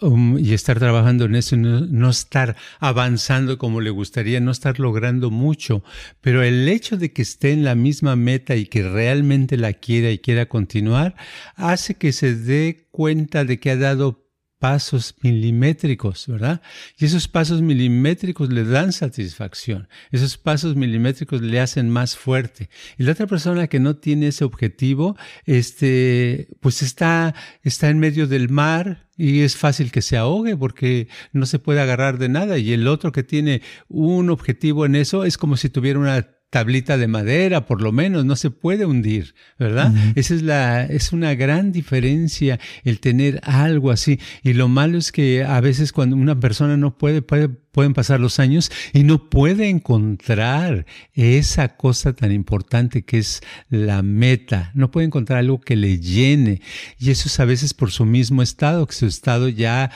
Um, 0.00 0.38
y 0.38 0.54
estar 0.54 0.78
trabajando 0.78 1.24
en 1.24 1.34
eso, 1.34 1.56
no, 1.56 1.80
no, 1.80 2.10
estar 2.10 2.54
avanzando 2.78 3.58
como 3.58 3.80
le 3.80 3.90
gustaría, 3.90 4.38
no 4.38 4.52
estar 4.52 4.78
logrando 4.78 5.32
mucho, 5.32 5.82
pero 6.20 6.44
el 6.44 6.68
hecho 6.68 6.96
de 6.96 7.12
que 7.12 7.22
esté 7.22 7.50
en 7.50 7.64
la 7.64 7.74
misma 7.74 8.14
meta 8.14 8.54
y 8.54 8.66
que 8.66 8.88
realmente 8.88 9.56
la 9.56 9.72
quiera 9.72 10.12
y 10.12 10.18
quiera 10.18 10.46
continuar, 10.46 11.16
hace 11.56 11.96
que 11.96 12.12
se 12.12 12.36
dé 12.36 12.86
cuenta 12.92 13.44
de 13.44 13.58
que 13.58 13.72
ha 13.72 13.76
dado 13.76 14.27
pasos 14.58 15.14
milimétricos, 15.22 16.26
¿verdad? 16.26 16.60
Y 16.98 17.04
esos 17.04 17.28
pasos 17.28 17.62
milimétricos 17.62 18.50
le 18.50 18.64
dan 18.64 18.92
satisfacción, 18.92 19.88
esos 20.10 20.36
pasos 20.36 20.74
milimétricos 20.76 21.40
le 21.40 21.60
hacen 21.60 21.90
más 21.90 22.16
fuerte. 22.16 22.68
Y 22.98 23.04
la 23.04 23.12
otra 23.12 23.26
persona 23.26 23.68
que 23.68 23.80
no 23.80 23.96
tiene 23.96 24.28
ese 24.28 24.44
objetivo, 24.44 25.16
este, 25.46 26.48
pues 26.60 26.82
está, 26.82 27.34
está 27.62 27.88
en 27.88 27.98
medio 27.98 28.26
del 28.26 28.48
mar 28.48 29.08
y 29.16 29.40
es 29.40 29.56
fácil 29.56 29.90
que 29.90 30.02
se 30.02 30.16
ahogue 30.16 30.56
porque 30.56 31.08
no 31.32 31.46
se 31.46 31.58
puede 31.58 31.80
agarrar 31.80 32.18
de 32.18 32.28
nada. 32.28 32.58
Y 32.58 32.72
el 32.72 32.86
otro 32.88 33.12
que 33.12 33.22
tiene 33.22 33.62
un 33.88 34.30
objetivo 34.30 34.86
en 34.86 34.94
eso 34.94 35.24
es 35.24 35.38
como 35.38 35.56
si 35.56 35.68
tuviera 35.68 35.98
una 35.98 36.37
tablita 36.50 36.96
de 36.96 37.08
madera, 37.08 37.66
por 37.66 37.82
lo 37.82 37.92
menos, 37.92 38.24
no 38.24 38.36
se 38.36 38.50
puede 38.50 38.86
hundir, 38.86 39.34
¿verdad? 39.58 39.92
Esa 40.14 40.34
es 40.34 40.42
la, 40.42 40.84
es 40.84 41.12
una 41.12 41.34
gran 41.34 41.72
diferencia 41.72 42.58
el 42.84 43.00
tener 43.00 43.40
algo 43.44 43.90
así. 43.90 44.18
Y 44.42 44.54
lo 44.54 44.68
malo 44.68 44.98
es 44.98 45.12
que 45.12 45.44
a 45.44 45.60
veces 45.60 45.92
cuando 45.92 46.16
una 46.16 46.40
persona 46.40 46.76
no 46.76 46.96
puede, 46.96 47.22
puede 47.22 47.50
pueden 47.78 47.94
pasar 47.94 48.18
los 48.18 48.40
años 48.40 48.72
y 48.92 49.04
no 49.04 49.30
puede 49.30 49.68
encontrar 49.68 50.84
esa 51.14 51.76
cosa 51.76 52.12
tan 52.12 52.32
importante 52.32 53.02
que 53.02 53.18
es 53.18 53.40
la 53.70 54.02
meta, 54.02 54.72
no 54.74 54.90
puede 54.90 55.06
encontrar 55.06 55.38
algo 55.38 55.60
que 55.60 55.76
le 55.76 56.00
llene. 56.00 56.60
Y 56.98 57.12
eso 57.12 57.28
es 57.28 57.38
a 57.38 57.44
veces 57.44 57.74
por 57.74 57.92
su 57.92 58.04
mismo 58.04 58.42
estado, 58.42 58.84
que 58.84 58.94
su 58.94 59.06
estado 59.06 59.48
ya 59.48 59.92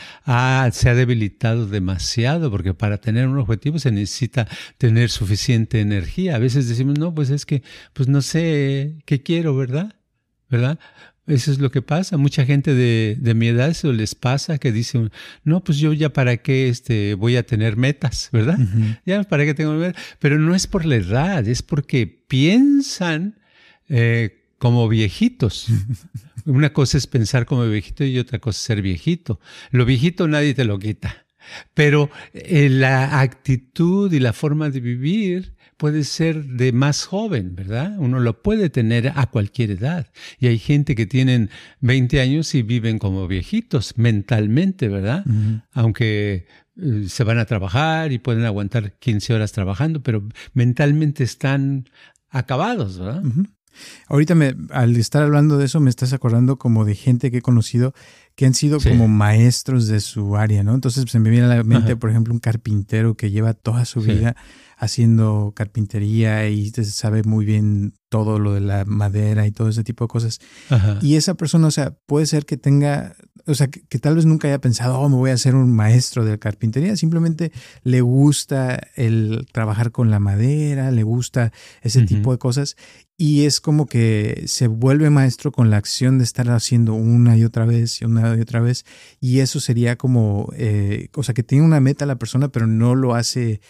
se 0.70 0.90
ha 0.90 0.94
debilitado 0.94 1.66
demasiado, 1.66 2.52
porque 2.52 2.72
para 2.72 2.98
tener 2.98 3.26
un 3.26 3.40
objetivo 3.40 3.80
se 3.80 3.90
necesita 3.90 4.46
tener 4.78 5.10
suficiente 5.10 5.80
energía. 5.80 6.36
A 6.36 6.38
veces 6.38 6.68
decimos, 6.68 7.00
no, 7.00 7.12
pues 7.12 7.30
es 7.30 7.44
que, 7.44 7.64
pues 7.94 8.08
no 8.08 8.22
sé 8.22 8.94
qué 9.06 9.24
quiero, 9.24 9.56
¿verdad? 9.56 9.96
¿Verdad? 10.48 10.78
Eso 11.26 11.52
es 11.52 11.60
lo 11.60 11.70
que 11.70 11.82
pasa. 11.82 12.16
Mucha 12.16 12.44
gente 12.44 12.74
de, 12.74 13.16
de, 13.18 13.34
mi 13.34 13.48
edad 13.48 13.68
eso 13.68 13.92
les 13.92 14.14
pasa 14.16 14.58
que 14.58 14.72
dicen, 14.72 15.12
no, 15.44 15.62
pues 15.62 15.78
yo 15.78 15.92
ya 15.92 16.12
para 16.12 16.38
qué 16.38 16.68
este, 16.68 17.14
voy 17.14 17.36
a 17.36 17.46
tener 17.46 17.76
metas, 17.76 18.28
¿verdad? 18.32 18.58
Ya 19.06 19.22
para 19.22 19.44
qué 19.44 19.54
tengo 19.54 19.72
metas. 19.74 20.02
Pero 20.18 20.38
no 20.38 20.54
es 20.54 20.66
por 20.66 20.84
la 20.84 20.96
edad, 20.96 21.46
es 21.46 21.62
porque 21.62 22.06
piensan 22.06 23.38
eh, 23.88 24.46
como 24.58 24.88
viejitos. 24.88 25.68
Una 26.44 26.72
cosa 26.72 26.98
es 26.98 27.06
pensar 27.06 27.46
como 27.46 27.64
viejito 27.66 28.04
y 28.04 28.18
otra 28.18 28.40
cosa 28.40 28.56
es 28.56 28.62
ser 28.64 28.82
viejito. 28.82 29.38
Lo 29.70 29.84
viejito 29.84 30.26
nadie 30.26 30.54
te 30.54 30.64
lo 30.64 30.78
quita. 30.80 31.26
Pero 31.74 32.10
eh, 32.32 32.68
la 32.68 33.20
actitud 33.20 34.12
y 34.12 34.18
la 34.18 34.32
forma 34.32 34.70
de 34.70 34.80
vivir 34.80 35.54
puede 35.82 36.04
ser 36.04 36.44
de 36.44 36.70
más 36.70 37.06
joven, 37.06 37.56
¿verdad? 37.56 37.96
Uno 37.98 38.20
lo 38.20 38.40
puede 38.40 38.70
tener 38.70 39.12
a 39.16 39.26
cualquier 39.26 39.72
edad. 39.72 40.06
Y 40.38 40.46
hay 40.46 40.60
gente 40.60 40.94
que 40.94 41.06
tienen 41.06 41.50
20 41.80 42.20
años 42.20 42.54
y 42.54 42.62
viven 42.62 43.00
como 43.00 43.26
viejitos 43.26 43.98
mentalmente, 43.98 44.86
¿verdad? 44.86 45.24
Aunque 45.72 46.46
eh, 46.76 47.06
se 47.08 47.24
van 47.24 47.40
a 47.40 47.46
trabajar 47.46 48.12
y 48.12 48.20
pueden 48.20 48.44
aguantar 48.44 48.92
15 49.00 49.34
horas 49.34 49.50
trabajando, 49.50 50.04
pero 50.04 50.22
mentalmente 50.54 51.24
están 51.24 51.88
acabados, 52.30 53.00
¿verdad? 53.00 53.24
Ahorita 54.06 54.36
me, 54.36 54.54
al 54.70 54.94
estar 54.96 55.24
hablando 55.24 55.58
de 55.58 55.64
eso 55.64 55.80
me 55.80 55.90
estás 55.90 56.12
acordando 56.12 56.58
como 56.58 56.84
de 56.84 56.94
gente 56.94 57.32
que 57.32 57.38
he 57.38 57.42
conocido 57.42 57.92
que 58.34 58.46
han 58.46 58.54
sido 58.54 58.78
como 58.80 59.08
maestros 59.08 59.86
de 59.88 60.00
su 60.00 60.36
área, 60.36 60.62
¿no? 60.62 60.74
Entonces 60.74 61.04
se 61.10 61.18
me 61.18 61.30
viene 61.30 61.46
a 61.46 61.56
la 61.56 61.62
mente, 61.62 61.96
por 61.96 62.10
ejemplo, 62.10 62.32
un 62.32 62.40
carpintero 62.40 63.16
que 63.16 63.30
lleva 63.30 63.54
toda 63.54 63.84
su 63.84 64.00
vida 64.00 64.36
haciendo 64.82 65.52
carpintería 65.54 66.48
y 66.48 66.70
sabe 66.70 67.22
muy 67.22 67.44
bien 67.44 67.94
todo 68.08 68.40
lo 68.40 68.52
de 68.52 68.60
la 68.60 68.84
madera 68.84 69.46
y 69.46 69.52
todo 69.52 69.68
ese 69.68 69.84
tipo 69.84 70.04
de 70.04 70.08
cosas. 70.08 70.40
Y 71.00 71.14
esa 71.14 71.34
persona, 71.34 71.68
o 71.68 71.70
sea, 71.70 71.94
puede 72.06 72.26
ser 72.26 72.46
que 72.46 72.56
tenga, 72.56 73.14
o 73.46 73.54
sea, 73.54 73.68
que, 73.68 73.98
tal 74.00 74.16
vez 74.16 74.26
nunca 74.26 74.48
haya 74.48 74.60
pensado, 74.60 74.98
oh, 74.98 75.08
me 75.08 75.14
voy 75.14 75.30
a 75.30 75.38
ser 75.38 75.54
un 75.54 75.72
maestro 75.72 76.24
de 76.24 76.36
carpintería, 76.38 76.96
simplemente 76.96 77.52
le 77.84 78.00
gusta 78.00 78.80
el 78.96 79.46
trabajar 79.52 79.92
con 79.92 80.10
la 80.10 80.18
madera, 80.18 80.90
le 80.90 81.04
gusta 81.04 81.52
ese 81.82 82.02
tipo 82.02 82.32
de 82.32 82.38
cosas. 82.38 82.76
Y 83.16 83.44
es 83.44 83.60
como 83.60 83.86
que 83.86 84.42
se 84.46 84.66
vuelve 84.66 85.08
maestro 85.10 85.52
con 85.52 85.70
la 85.70 85.76
acción 85.76 86.18
de 86.18 86.24
estar 86.24 86.50
haciendo 86.50 86.94
una 86.94 87.36
y 87.36 87.44
otra 87.44 87.66
vez 87.66 88.02
y 88.02 88.04
una 88.04 88.21
y 88.36 88.40
otra 88.40 88.60
vez. 88.60 88.84
Y 89.20 89.40
eso 89.40 89.60
sería 89.60 89.96
como, 89.96 90.52
eh, 90.56 91.08
o 91.14 91.22
sea, 91.22 91.34
que 91.34 91.42
tiene 91.42 91.64
una 91.64 91.80
meta 91.80 92.06
la 92.06 92.18
persona 92.18 92.48
pero 92.48 92.66
no 92.66 92.94
lo 92.94 93.14
hace 93.14 93.60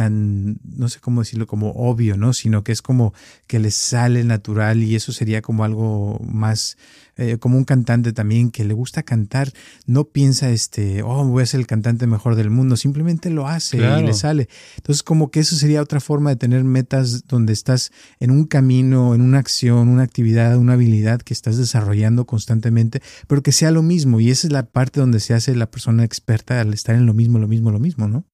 tan, 0.00 0.58
no 0.64 0.88
sé 0.88 0.98
cómo 0.98 1.20
decirlo, 1.20 1.46
como 1.46 1.72
obvio, 1.72 2.16
¿no? 2.16 2.32
Sino 2.32 2.64
que 2.64 2.72
es 2.72 2.80
como 2.80 3.12
que 3.46 3.58
le 3.58 3.70
sale 3.70 4.24
natural 4.24 4.82
y 4.82 4.96
eso 4.96 5.12
sería 5.12 5.42
como 5.42 5.62
algo 5.62 6.18
más, 6.26 6.78
eh, 7.18 7.36
como 7.36 7.58
un 7.58 7.64
cantante 7.64 8.14
también 8.14 8.50
que 8.50 8.64
le 8.64 8.72
gusta 8.72 9.02
cantar, 9.02 9.52
no 9.84 10.04
piensa, 10.04 10.48
este, 10.48 11.02
oh, 11.02 11.22
voy 11.26 11.42
a 11.42 11.46
ser 11.46 11.60
el 11.60 11.66
cantante 11.66 12.06
mejor 12.06 12.34
del 12.34 12.48
mundo, 12.48 12.78
simplemente 12.78 13.28
lo 13.28 13.46
hace 13.46 13.76
y 13.76 14.02
le 14.02 14.14
sale. 14.14 14.48
Entonces, 14.76 15.02
como 15.02 15.30
que 15.30 15.40
eso 15.40 15.54
sería 15.54 15.82
otra 15.82 16.00
forma 16.00 16.30
de 16.30 16.36
tener 16.36 16.64
metas 16.64 17.26
donde 17.26 17.52
estás 17.52 17.92
en 18.20 18.30
un 18.30 18.44
camino, 18.46 19.14
en 19.14 19.20
una 19.20 19.38
acción, 19.38 19.90
una 19.90 20.04
actividad, 20.04 20.56
una 20.56 20.72
habilidad 20.72 21.20
que 21.20 21.34
estás 21.34 21.58
desarrollando 21.58 22.24
constantemente, 22.24 23.02
pero 23.26 23.42
que 23.42 23.52
sea 23.52 23.70
lo 23.70 23.82
mismo. 23.82 24.18
Y 24.18 24.30
esa 24.30 24.46
es 24.46 24.52
la 24.54 24.64
parte 24.64 24.98
donde 24.98 25.20
se 25.20 25.34
hace 25.34 25.54
la 25.54 25.70
persona 25.70 26.04
experta 26.04 26.58
al 26.58 26.72
estar 26.72 26.94
en 26.94 27.04
lo 27.04 27.12
mismo, 27.12 27.38
lo 27.38 27.48
mismo, 27.48 27.70
lo 27.70 27.80
mismo, 27.80 28.08
¿no? 28.08 28.24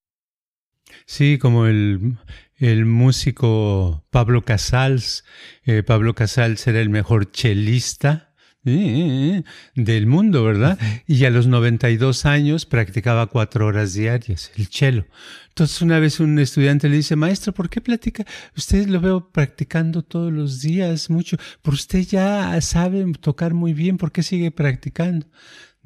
Sí, 1.04 1.38
como 1.38 1.66
el, 1.66 2.16
el 2.56 2.86
músico 2.86 4.04
Pablo 4.10 4.44
Casals. 4.44 5.24
Eh, 5.64 5.82
Pablo 5.82 6.14
Casals 6.14 6.66
era 6.66 6.80
el 6.80 6.88
mejor 6.88 7.30
chelista 7.30 8.26
eh, 8.68 9.44
del 9.76 10.06
mundo, 10.06 10.42
¿verdad? 10.42 10.76
Y 11.06 11.24
a 11.24 11.30
los 11.30 11.46
92 11.46 12.26
años 12.26 12.66
practicaba 12.66 13.28
cuatro 13.28 13.66
horas 13.66 13.94
diarias, 13.94 14.50
el 14.56 14.68
chelo. 14.68 15.06
Entonces 15.50 15.80
una 15.82 16.00
vez 16.00 16.18
un 16.18 16.38
estudiante 16.40 16.88
le 16.88 16.96
dice, 16.96 17.14
maestro, 17.14 17.54
¿por 17.54 17.70
qué 17.70 17.80
platica? 17.80 18.24
Usted 18.56 18.88
lo 18.88 19.00
veo 19.00 19.30
practicando 19.30 20.02
todos 20.02 20.32
los 20.32 20.60
días 20.62 21.10
mucho, 21.10 21.36
pero 21.62 21.74
usted 21.74 22.00
ya 22.00 22.60
sabe 22.60 23.04
tocar 23.20 23.54
muy 23.54 23.72
bien, 23.72 23.98
¿por 23.98 24.10
qué 24.10 24.24
sigue 24.24 24.50
practicando? 24.50 25.26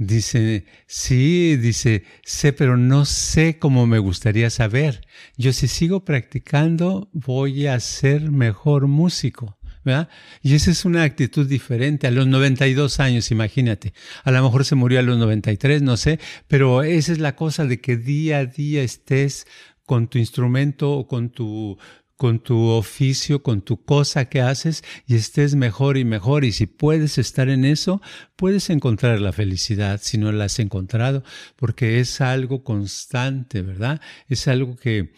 Dice, 0.03 0.65
sí, 0.87 1.59
dice, 1.59 2.05
sé, 2.25 2.55
pero 2.55 2.79
no 2.79 3.05
sé 3.05 3.59
cómo 3.59 3.87
me 3.87 3.99
gustaría 3.99 4.49
saber. 4.49 5.07
Yo 5.37 5.53
si 5.53 5.69
sigo 5.69 6.07
practicando 6.07 7.11
voy 7.13 7.67
a 7.67 7.79
ser 7.81 8.31
mejor 8.31 8.87
músico. 8.87 9.59
¿verdad? 9.85 10.09
Y 10.41 10.55
esa 10.55 10.71
es 10.71 10.87
una 10.87 11.03
actitud 11.03 11.47
diferente 11.47 12.07
a 12.07 12.11
los 12.11 12.27
92 12.27 12.99
años, 12.99 13.31
imagínate. 13.31 13.93
A 14.25 14.31
lo 14.31 14.43
mejor 14.43 14.65
se 14.65 14.75
murió 14.75 15.01
a 15.01 15.03
los 15.03 15.19
93, 15.19 15.83
no 15.83 15.99
sé, 15.99 16.19
pero 16.49 16.83
esa 16.83 17.13
es 17.13 17.19
la 17.19 17.37
cosa 17.37 17.67
de 17.67 17.83
que 17.83 17.99
día 17.99 18.39
a 18.39 18.47
día 18.47 18.83
estés 18.83 19.47
con 19.85 20.09
tu 20.09 20.17
instrumento 20.17 20.93
o 20.93 21.07
con 21.07 21.29
tu 21.29 21.77
con 22.21 22.39
tu 22.39 22.67
oficio, 22.67 23.43
con 23.43 23.63
tu 23.63 23.83
cosa 23.83 24.27
que 24.27 24.43
haces 24.43 24.85
y 25.07 25.15
estés 25.15 25.55
mejor 25.55 25.97
y 25.97 26.05
mejor. 26.05 26.45
Y 26.45 26.53
si 26.53 26.67
puedes 26.67 27.17
estar 27.17 27.49
en 27.49 27.65
eso, 27.65 28.03
puedes 28.37 28.69
encontrar 28.69 29.23
la 29.23 29.33
felicidad 29.33 30.01
si 30.03 30.19
no 30.19 30.31
la 30.31 30.45
has 30.45 30.59
encontrado, 30.59 31.25
porque 31.57 31.99
es 31.99 32.21
algo 32.21 32.63
constante, 32.63 33.63
¿verdad? 33.63 34.03
Es 34.29 34.49
algo 34.49 34.77
que, 34.77 35.15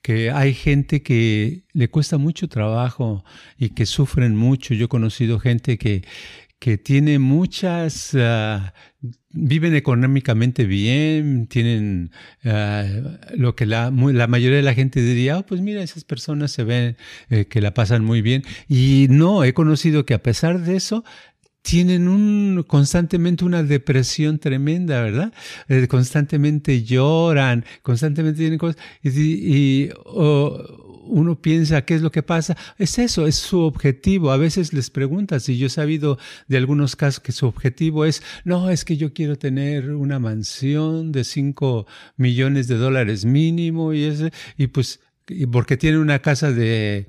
que 0.00 0.30
hay 0.30 0.54
gente 0.54 1.02
que 1.02 1.64
le 1.72 1.88
cuesta 1.88 2.18
mucho 2.18 2.46
trabajo 2.46 3.24
y 3.58 3.70
que 3.70 3.84
sufren 3.84 4.36
mucho. 4.36 4.74
Yo 4.74 4.84
he 4.84 4.88
conocido 4.88 5.40
gente 5.40 5.76
que, 5.76 6.04
que 6.64 6.78
tiene 6.78 7.18
muchas, 7.18 8.14
uh, 8.14 8.58
viven 9.32 9.74
económicamente 9.74 10.64
bien, 10.64 11.46
tienen 11.46 12.10
uh, 12.42 13.36
lo 13.36 13.54
que 13.54 13.66
la, 13.66 13.90
la, 13.90 14.26
mayoría 14.28 14.56
de 14.56 14.62
la 14.62 14.72
gente 14.72 15.02
diría, 15.02 15.36
oh, 15.36 15.44
pues 15.44 15.60
mira, 15.60 15.82
esas 15.82 16.04
personas 16.04 16.52
se 16.52 16.64
ven 16.64 16.96
eh, 17.28 17.44
que 17.44 17.60
la 17.60 17.74
pasan 17.74 18.02
muy 18.02 18.22
bien. 18.22 18.44
Y 18.66 19.08
no, 19.10 19.44
he 19.44 19.52
conocido 19.52 20.06
que 20.06 20.14
a 20.14 20.22
pesar 20.22 20.62
de 20.62 20.76
eso, 20.76 21.04
tienen 21.60 22.08
un, 22.08 22.64
constantemente 22.66 23.44
una 23.44 23.62
depresión 23.62 24.38
tremenda, 24.38 25.02
¿verdad? 25.02 25.34
Eh, 25.68 25.86
constantemente 25.86 26.82
lloran, 26.82 27.66
constantemente 27.82 28.38
tienen 28.38 28.58
cosas, 28.58 28.78
y, 29.02 29.10
y 29.10 29.90
oh, 30.06 30.93
uno 31.06 31.40
piensa 31.40 31.84
qué 31.84 31.94
es 31.94 32.02
lo 32.02 32.10
que 32.10 32.22
pasa, 32.22 32.56
es 32.78 32.98
eso, 32.98 33.26
es 33.26 33.36
su 33.36 33.60
objetivo. 33.60 34.30
A 34.30 34.36
veces 34.36 34.72
les 34.72 34.90
preguntas, 34.90 35.48
y 35.48 35.58
yo 35.58 35.66
he 35.66 35.70
sabido 35.70 36.18
de 36.48 36.56
algunos 36.56 36.96
casos 36.96 37.20
que 37.20 37.32
su 37.32 37.46
objetivo 37.46 38.04
es, 38.04 38.22
no, 38.44 38.70
es 38.70 38.84
que 38.84 38.96
yo 38.96 39.12
quiero 39.12 39.36
tener 39.36 39.90
una 39.90 40.18
mansión 40.18 41.12
de 41.12 41.24
5 41.24 41.86
millones 42.16 42.68
de 42.68 42.76
dólares 42.76 43.24
mínimo 43.24 43.92
y, 43.92 44.04
ese, 44.04 44.32
y 44.56 44.68
pues 44.68 45.00
porque 45.50 45.76
tiene 45.76 45.98
una 45.98 46.18
casa 46.18 46.52
de 46.52 47.08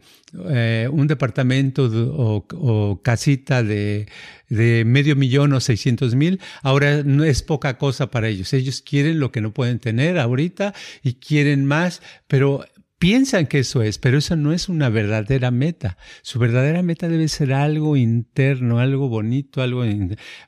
eh, 0.49 0.87
un 0.91 1.07
departamento 1.07 1.83
o, 1.85 2.45
o, 2.53 3.01
casita 3.01 3.61
de, 3.61 4.07
de, 4.47 4.83
medio 4.85 5.15
millón 5.15 5.51
o 5.53 5.59
seiscientos 5.59 6.15
mil, 6.15 6.39
ahora 6.61 7.03
no 7.03 7.23
es 7.25 7.41
poca 7.41 7.77
cosa 7.77 8.11
para 8.11 8.29
ellos. 8.29 8.53
Ellos 8.53 8.81
quieren 8.81 9.19
lo 9.19 9.31
que 9.31 9.41
no 9.41 9.53
pueden 9.53 9.79
tener 9.79 10.17
ahorita 10.17 10.73
y 11.03 11.15
quieren 11.15 11.65
más, 11.65 12.01
pero 12.27 12.65
piensan 12.97 13.47
que 13.47 13.59
eso 13.59 13.81
es, 13.81 13.97
pero 13.97 14.17
eso 14.17 14.35
no 14.35 14.53
es 14.53 14.69
una 14.69 14.89
verdadera 14.89 15.51
meta. 15.51 15.97
Su 16.21 16.39
verdadera 16.39 16.81
meta 16.81 17.07
debe 17.07 17.27
ser 17.27 17.53
algo 17.53 17.97
interno, 17.97 18.79
algo 18.79 19.09
bonito, 19.09 19.61
algo 19.61 19.83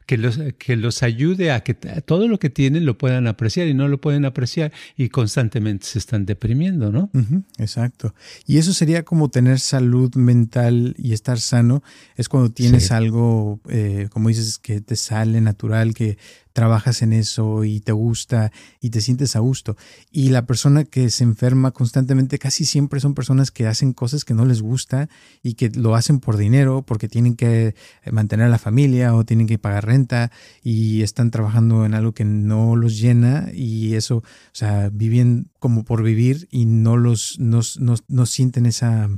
que, 0.06 0.18
los, 0.18 0.40
que 0.58 0.76
los 0.76 1.04
ayude 1.04 1.52
a 1.52 1.62
que 1.62 1.74
todo 1.74 2.28
lo 2.28 2.40
que 2.40 2.50
tienen 2.50 2.86
lo 2.86 2.98
puedan 2.98 3.28
apreciar 3.28 3.68
y 3.68 3.74
no 3.74 3.88
lo 3.88 4.00
pueden 4.00 4.26
apreciar 4.26 4.72
y 4.96 5.10
constantemente 5.10 5.86
se 5.86 6.00
están 6.00 6.26
deprimiendo, 6.26 6.92
¿no? 6.92 7.10
exacto. 7.58 8.14
Y 8.46 8.58
eso 8.58 8.74
sería 8.74 9.04
como 9.04 9.30
tener 9.30 9.60
salud 9.60 10.16
mental 10.16 10.96
y 10.98 11.14
estar 11.14 11.40
sano, 11.40 11.84
es 12.16 12.30
cuando 12.30 12.52
tienes 12.52 12.92
algo, 12.92 13.60
eh, 13.70 14.08
como 14.12 14.30
dices, 14.30 14.58
que 14.58 14.82
te 14.82 14.96
sale 14.96 15.42
natural, 15.42 15.94
que 15.94 16.18
trabajas 16.58 17.04
en 17.04 17.14
eso 17.14 17.66
y 17.66 17.82
te 17.82 17.92
gusta 17.92 18.52
y 18.82 18.90
te 18.90 19.00
sientes 19.00 19.36
a 19.36 19.40
gusto. 19.42 19.78
Y 20.10 20.30
la 20.30 20.48
persona 20.48 20.86
que 20.86 21.12
se 21.12 21.24
enferma 21.24 21.70
constantemente 21.70 22.40
casi 22.40 22.66
siempre 22.66 23.00
son 23.00 23.14
personas 23.14 23.52
que 23.52 23.68
hacen 23.68 23.94
cosas 23.94 24.26
que 24.26 24.34
no 24.34 24.44
les 24.44 24.64
gusta 24.64 25.08
y 25.44 25.54
que 25.54 25.70
lo 25.70 25.94
hacen 25.94 26.20
por 26.20 26.36
dinero 26.36 26.82
porque 26.82 27.08
tienen 27.08 27.36
que 27.36 27.76
mantener 28.12 28.48
a 28.48 28.50
la 28.50 28.58
familia 28.58 29.14
o 29.14 29.24
tienen 29.24 29.46
que 29.46 29.60
pagar 29.60 29.86
renta 29.86 30.32
y 30.64 31.04
están 31.04 31.30
trabajando 31.30 31.86
en 31.86 31.94
algo 31.94 32.14
que 32.14 32.26
no 32.26 32.76
los 32.76 32.98
llena 33.00 33.52
y 33.54 33.94
eso, 33.94 34.18
o 34.18 34.24
sea, 34.52 34.90
viven 34.92 35.52
como 35.60 35.84
por 35.84 36.04
vivir 36.04 36.48
y 36.52 36.66
no 36.66 36.98
los 36.98 37.40
no, 37.40 37.62
no 37.80 38.26
sienten 38.26 38.66
esa 38.66 39.10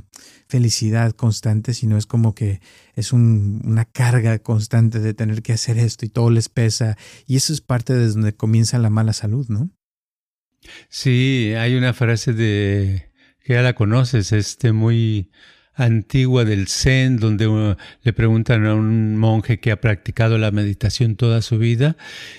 felicidad 0.48 1.12
constante, 1.12 1.74
sino 1.74 1.96
es 1.96 2.06
como 2.06 2.34
que 2.34 2.60
es 2.94 3.12
una 3.12 3.84
carga 3.84 4.38
constante 4.38 5.00
de 5.00 5.14
tener 5.14 5.42
que 5.42 5.52
hacer 5.52 5.78
esto 5.78 6.04
y 6.04 6.08
todo 6.08 6.30
les 6.30 6.48
pesa. 6.48 6.96
Y 7.26 7.36
eso 7.36 7.52
es 7.52 7.60
parte 7.60 7.94
de 7.94 8.08
donde 8.08 8.34
comienza 8.34 8.78
la 8.78 8.90
mala 8.90 9.12
salud, 9.12 9.46
¿no? 9.48 9.70
Sí, 10.88 11.54
hay 11.56 11.74
una 11.74 11.94
frase 11.94 12.32
de 12.32 13.10
que 13.42 13.54
ya 13.54 13.62
la 13.62 13.74
conoces, 13.74 14.32
este 14.32 14.72
muy 14.72 15.30
antigua 15.74 16.44
del 16.44 16.68
Zen, 16.68 17.16
donde 17.16 17.46
uh, 17.46 17.76
le 18.02 18.12
preguntan 18.12 18.66
a 18.66 18.74
un 18.74 19.16
monje 19.16 19.60
que 19.60 19.72
ha 19.72 19.80
practicado 19.80 20.38
la 20.38 20.50
meditación 20.50 21.16
toda 21.16 21.42
su 21.42 21.58
vida 21.58 21.96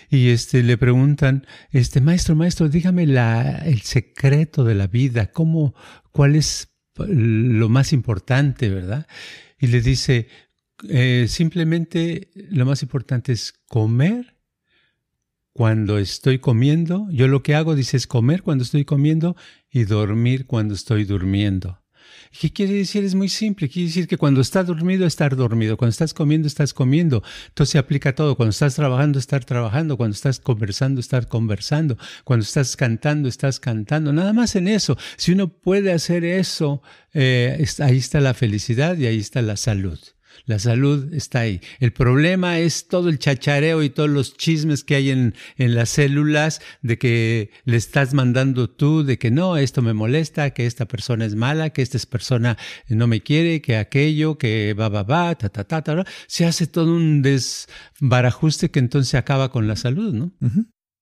y 0.10 0.30
este 0.30 0.64
le 0.64 0.78
preguntan, 0.78 1.46
este 1.72 2.02
maestro, 2.02 2.36
maestro, 2.36 2.70
dígame 2.70 3.04
el 3.04 3.82
secreto 3.82 4.64
de 4.64 4.76
la 4.76 4.88
vida, 4.88 5.28
cómo, 5.28 5.74
cuál 6.12 6.36
es 6.36 6.70
lo 6.98 7.70
más 7.70 7.94
importante, 7.94 8.70
¿verdad? 8.70 9.08
Y 9.60 9.68
le 9.68 9.82
dice, 9.82 10.28
eh, 10.90 11.26
simplemente 11.28 12.30
lo 12.50 12.66
más 12.66 12.84
importante 12.84 13.32
es 13.32 13.54
comer 13.68 14.38
cuando 15.54 15.98
estoy 15.98 16.40
comiendo. 16.40 17.08
Yo 17.12 17.28
lo 17.28 17.44
que 17.44 17.56
hago, 17.56 17.76
dice, 17.76 17.98
es 17.98 18.08
comer 18.08 18.42
cuando 18.44 18.64
estoy 18.64 18.86
comiendo 18.86 19.36
y 19.70 19.84
dormir 19.84 20.46
cuando 20.46 20.74
estoy 20.74 21.06
durmiendo. 21.06 21.81
¿Qué 22.40 22.52
quiere 22.52 22.74
decir? 22.74 23.04
Es 23.04 23.14
muy 23.14 23.28
simple. 23.28 23.68
Quiere 23.68 23.88
decir 23.88 24.08
que 24.08 24.18
cuando 24.18 24.42
estás 24.42 24.66
dormido, 24.66 25.06
estar 25.06 25.36
dormido. 25.36 25.76
Cuando 25.76 25.92
estás 25.92 26.14
comiendo, 26.14 26.48
estás 26.48 26.74
comiendo. 26.74 27.24
Entonces 27.50 27.72
se 27.72 27.78
aplica 27.78 28.16
todo. 28.16 28.36
Cuando 28.36 28.52
estás 28.52 28.76
trabajando, 28.76 29.20
estar 29.20 29.44
trabajando. 29.44 29.98
Cuando 29.98 30.16
estás 30.16 30.40
conversando, 30.40 31.02
estar 31.02 31.28
conversando. 31.28 31.98
Cuando 32.24 32.44
estás 32.44 32.78
cantando, 32.78 33.28
estás 33.28 33.60
cantando. 33.60 34.14
Nada 34.14 34.32
más 34.32 34.56
en 34.56 34.68
eso. 34.70 34.98
Si 35.18 35.34
uno 35.34 35.50
puede 35.50 35.92
hacer 35.92 36.24
eso, 36.24 36.82
eh, 37.14 37.66
ahí 37.80 37.98
está 37.98 38.22
la 38.22 38.34
felicidad 38.34 38.98
y 38.98 39.08
ahí 39.08 39.20
está 39.20 39.42
la 39.42 39.58
salud. 39.58 40.00
La 40.46 40.60
salud 40.60 41.14
está 41.14 41.42
ahí. 41.42 41.62
El 41.80 41.94
problema 41.94 42.60
es 42.60 42.88
todo 42.88 43.10
el 43.10 43.20
chachareo 43.20 43.84
y 43.84 43.90
todos 43.90 44.10
los 44.10 44.36
chismes 44.36 44.84
que 44.84 44.96
hay 44.96 45.10
en, 45.10 45.36
en, 45.58 45.76
las 45.76 45.90
células 45.90 46.62
de 46.82 46.98
que 46.98 47.52
le 47.66 47.78
estás 47.78 48.14
mandando 48.14 48.70
tú, 48.70 49.04
de 49.04 49.18
que 49.18 49.32
no, 49.32 49.58
esto 49.58 49.82
me 49.82 49.94
molesta, 49.94 50.52
que 50.52 50.66
esta 50.66 50.86
persona 50.86 51.26
es 51.26 51.36
mala, 51.36 51.72
que 51.72 51.82
esta 51.82 52.00
persona 52.10 52.58
no 52.90 53.08
me 53.08 53.22
quiere, 53.22 53.62
que 53.62 53.78
aquello, 53.78 54.38
que 54.38 54.74
va, 54.74 54.90
va, 54.90 55.04
va, 55.04 55.36
ta, 55.36 55.50
ta, 55.50 55.64
ta, 55.64 55.82
ta. 55.82 56.06
Se 56.28 56.46
hace 56.46 56.68
todo 56.68 56.94
un 56.94 57.22
desbarajuste 57.22 58.72
que 58.72 58.80
entonces 58.80 59.16
acaba 59.16 59.52
con 59.52 59.68
la 59.68 59.76
salud, 59.76 60.14
¿no? 60.14 60.32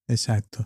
Exacto. 0.08 0.66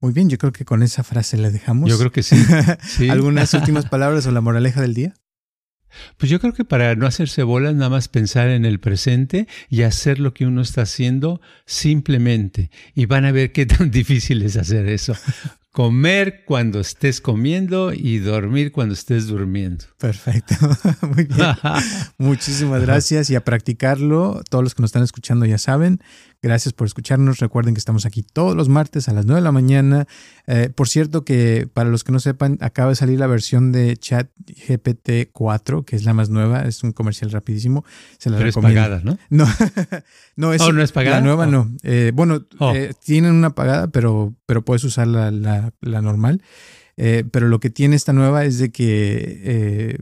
Muy 0.00 0.12
bien, 0.12 0.28
yo 0.28 0.36
creo 0.36 0.52
que 0.52 0.64
con 0.64 0.82
esa 0.82 1.04
frase 1.04 1.36
le 1.36 1.50
dejamos. 1.50 1.88
Yo 1.88 1.98
creo 1.98 2.10
que 2.10 2.22
sí. 2.22 2.36
sí. 2.82 3.08
¿Algunas 3.08 3.54
últimas 3.54 3.86
palabras 3.86 4.26
o 4.26 4.32
la 4.32 4.40
moraleja 4.40 4.80
del 4.80 4.94
día? 4.94 5.14
Pues 6.16 6.30
yo 6.30 6.40
creo 6.40 6.52
que 6.52 6.64
para 6.64 6.94
no 6.94 7.06
hacerse 7.06 7.42
bolas, 7.42 7.74
nada 7.74 7.90
más 7.90 8.08
pensar 8.08 8.48
en 8.48 8.64
el 8.64 8.80
presente 8.80 9.46
y 9.68 9.82
hacer 9.82 10.18
lo 10.18 10.34
que 10.34 10.46
uno 10.46 10.62
está 10.62 10.82
haciendo 10.82 11.40
simplemente. 11.66 12.70
Y 12.94 13.06
van 13.06 13.24
a 13.24 13.32
ver 13.32 13.52
qué 13.52 13.66
tan 13.66 13.90
difícil 13.90 14.42
es 14.42 14.56
hacer 14.56 14.88
eso. 14.88 15.14
Comer 15.72 16.42
cuando 16.46 16.80
estés 16.80 17.20
comiendo 17.20 17.92
y 17.92 18.18
dormir 18.18 18.72
cuando 18.72 18.94
estés 18.94 19.28
durmiendo. 19.28 19.84
Perfecto, 19.98 20.54
muy 21.14 21.24
bien. 21.24 21.56
Muchísimas 22.18 22.82
gracias 22.82 23.30
y 23.30 23.36
a 23.36 23.44
practicarlo. 23.44 24.42
Todos 24.50 24.64
los 24.64 24.74
que 24.74 24.82
nos 24.82 24.88
están 24.88 25.02
escuchando 25.02 25.46
ya 25.46 25.58
saben. 25.58 26.00
Gracias 26.42 26.72
por 26.72 26.86
escucharnos. 26.86 27.38
Recuerden 27.38 27.74
que 27.74 27.78
estamos 27.78 28.06
aquí 28.06 28.22
todos 28.22 28.56
los 28.56 28.70
martes 28.70 29.10
a 29.10 29.12
las 29.12 29.26
9 29.26 29.40
de 29.40 29.44
la 29.44 29.52
mañana. 29.52 30.06
Eh, 30.46 30.70
por 30.74 30.88
cierto 30.88 31.22
que 31.22 31.68
para 31.72 31.90
los 31.90 32.02
que 32.02 32.12
no 32.12 32.18
sepan, 32.18 32.56
acaba 32.62 32.88
de 32.88 32.94
salir 32.94 33.18
la 33.18 33.26
versión 33.26 33.72
de 33.72 33.94
Chat 33.98 34.30
GPT 34.46 35.30
4, 35.32 35.84
que 35.84 35.96
es 35.96 36.04
la 36.04 36.14
más 36.14 36.30
nueva. 36.30 36.62
Es 36.62 36.82
un 36.82 36.92
comercial 36.92 37.30
rapidísimo. 37.30 37.84
Se 38.16 38.30
la 38.30 38.38
Pero 38.38 38.48
es 38.48 38.54
pagada, 38.54 39.02
¿no? 39.04 39.18
No, 39.28 39.46
no, 40.36 40.54
es, 40.54 40.62
oh, 40.62 40.72
no 40.72 40.82
es 40.82 40.92
pagada. 40.92 41.16
La 41.16 41.22
nueva 41.22 41.46
no. 41.46 41.70
Eh, 41.82 42.10
bueno, 42.14 42.46
oh. 42.58 42.74
eh, 42.74 42.94
tienen 43.04 43.32
una 43.32 43.54
pagada, 43.54 43.88
pero, 43.88 44.34
pero 44.46 44.64
puedes 44.64 44.82
usar 44.84 45.08
la, 45.08 45.30
la, 45.30 45.59
normal. 45.82 46.42
pero 46.96 47.48
lo 47.48 47.60
que 47.60 47.70
tiene 47.70 47.96
esta 47.96 48.12
nueva 48.12 48.44
es 48.44 48.58
de 48.58 48.70
que 48.70 49.98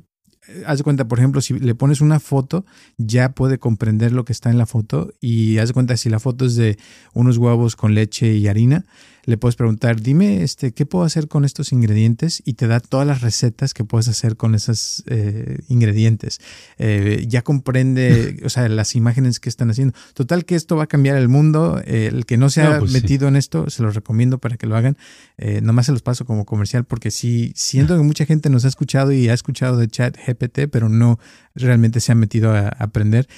haz 0.66 0.78
de 0.78 0.84
cuenta, 0.84 1.06
por 1.06 1.18
ejemplo, 1.18 1.40
si 1.40 1.58
le 1.58 1.74
pones 1.74 2.00
una 2.00 2.20
foto, 2.20 2.64
ya 2.96 3.30
puede 3.30 3.58
comprender 3.58 4.12
lo 4.12 4.24
que 4.24 4.32
está 4.32 4.50
en 4.50 4.58
la 4.58 4.66
foto 4.66 5.12
y 5.20 5.58
haz 5.58 5.68
de 5.68 5.74
cuenta 5.74 5.96
si 5.96 6.08
la 6.08 6.20
foto 6.20 6.44
es 6.46 6.56
de 6.56 6.78
unos 7.12 7.36
huevos 7.36 7.76
con 7.76 7.94
leche 7.94 8.34
y 8.34 8.48
harina, 8.48 8.84
le 9.28 9.36
puedes 9.36 9.56
preguntar, 9.56 10.00
dime, 10.00 10.42
este, 10.42 10.72
¿qué 10.72 10.86
puedo 10.86 11.04
hacer 11.04 11.28
con 11.28 11.44
estos 11.44 11.70
ingredientes? 11.72 12.40
Y 12.46 12.54
te 12.54 12.66
da 12.66 12.80
todas 12.80 13.06
las 13.06 13.20
recetas 13.20 13.74
que 13.74 13.84
puedes 13.84 14.08
hacer 14.08 14.38
con 14.38 14.54
esos 14.54 15.04
eh, 15.06 15.58
ingredientes. 15.68 16.40
Eh, 16.78 17.26
ya 17.28 17.42
comprende, 17.42 18.40
o 18.46 18.48
sea, 18.48 18.70
las 18.70 18.96
imágenes 18.96 19.38
que 19.38 19.50
están 19.50 19.68
haciendo. 19.68 19.92
Total 20.14 20.46
que 20.46 20.54
esto 20.54 20.76
va 20.76 20.84
a 20.84 20.86
cambiar 20.86 21.18
el 21.18 21.28
mundo. 21.28 21.78
el 21.84 22.24
que 22.24 22.38
no 22.38 22.48
se 22.48 22.62
ha 22.62 22.78
pues 22.78 22.90
metido 22.90 23.28
en 23.28 23.36
esto, 23.36 23.68
se 23.68 23.82
los 23.82 23.94
recomiendo 23.94 24.38
para 24.38 24.56
que 24.56 24.66
lo 24.66 24.76
hagan. 24.76 24.96
Eh, 25.36 25.60
nomás 25.60 25.84
se 25.84 25.92
los 25.92 26.00
paso 26.00 26.24
como 26.24 26.46
comercial 26.46 26.84
porque 26.84 27.10
sí, 27.10 27.52
siento 27.54 27.98
que 27.98 28.02
mucha 28.02 28.24
gente 28.24 28.48
nos 28.48 28.64
ha 28.64 28.68
escuchado 28.68 29.12
y 29.12 29.28
ha 29.28 29.34
escuchado 29.34 29.76
de 29.76 29.88
chat 29.88 30.16
GPT, 30.26 30.70
pero 30.72 30.88
no 30.88 31.18
realmente 31.54 32.00
se 32.00 32.12
ha 32.12 32.14
metido 32.14 32.52
a 32.52 32.68
aprender. 32.68 33.28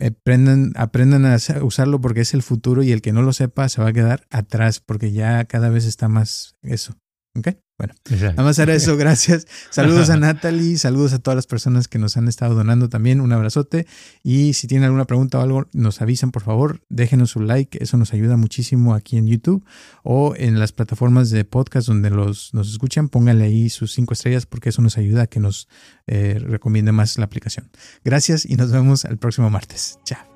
Aprendan, 0.00 0.72
aprendan 0.76 1.26
a 1.26 1.36
usarlo 1.62 2.00
porque 2.00 2.20
es 2.20 2.34
el 2.34 2.42
futuro 2.42 2.82
y 2.82 2.92
el 2.92 3.02
que 3.02 3.12
no 3.12 3.22
lo 3.22 3.32
sepa 3.32 3.68
se 3.68 3.82
va 3.82 3.88
a 3.88 3.92
quedar 3.92 4.26
atrás 4.30 4.80
porque 4.80 5.12
ya 5.12 5.44
cada 5.44 5.68
vez 5.68 5.84
está 5.84 6.08
más 6.08 6.56
eso. 6.62 6.94
¿Ok? 7.36 7.48
Bueno, 7.78 7.94
vamos 8.36 8.58
a 8.58 8.62
hacer 8.62 8.70
eso, 8.70 8.96
gracias. 8.98 9.46
Saludos 9.70 10.08
a 10.08 10.16
Natalie, 10.18 10.78
saludos 10.78 11.12
a 11.12 11.18
todas 11.18 11.36
las 11.36 11.46
personas 11.46 11.88
que 11.88 11.98
nos 11.98 12.16
han 12.16 12.26
estado 12.26 12.54
donando 12.54 12.88
también, 12.88 13.20
un 13.20 13.32
abrazote. 13.32 13.86
Y 14.22 14.54
si 14.54 14.66
tienen 14.66 14.84
alguna 14.86 15.04
pregunta 15.04 15.38
o 15.38 15.42
algo, 15.42 15.68
nos 15.72 16.00
avisan 16.00 16.30
por 16.30 16.42
favor, 16.42 16.80
déjenos 16.88 17.30
su 17.30 17.40
like, 17.40 17.82
eso 17.82 17.98
nos 17.98 18.14
ayuda 18.14 18.36
muchísimo 18.36 18.94
aquí 18.94 19.18
en 19.18 19.26
YouTube 19.26 19.64
o 20.02 20.34
en 20.36 20.58
las 20.58 20.72
plataformas 20.72 21.30
de 21.30 21.44
podcast 21.44 21.88
donde 21.88 22.10
los, 22.10 22.54
nos 22.54 22.70
escuchan, 22.70 23.08
pónganle 23.08 23.44
ahí 23.44 23.68
sus 23.68 23.92
cinco 23.92 24.14
estrellas 24.14 24.46
porque 24.46 24.70
eso 24.70 24.80
nos 24.80 24.96
ayuda 24.96 25.22
a 25.22 25.26
que 25.26 25.40
nos 25.40 25.68
eh, 26.06 26.38
recomiende 26.40 26.92
más 26.92 27.18
la 27.18 27.26
aplicación. 27.26 27.70
Gracias 28.04 28.46
y 28.46 28.56
nos 28.56 28.72
vemos 28.72 29.04
el 29.04 29.18
próximo 29.18 29.50
martes. 29.50 29.98
Chao. 30.04 30.35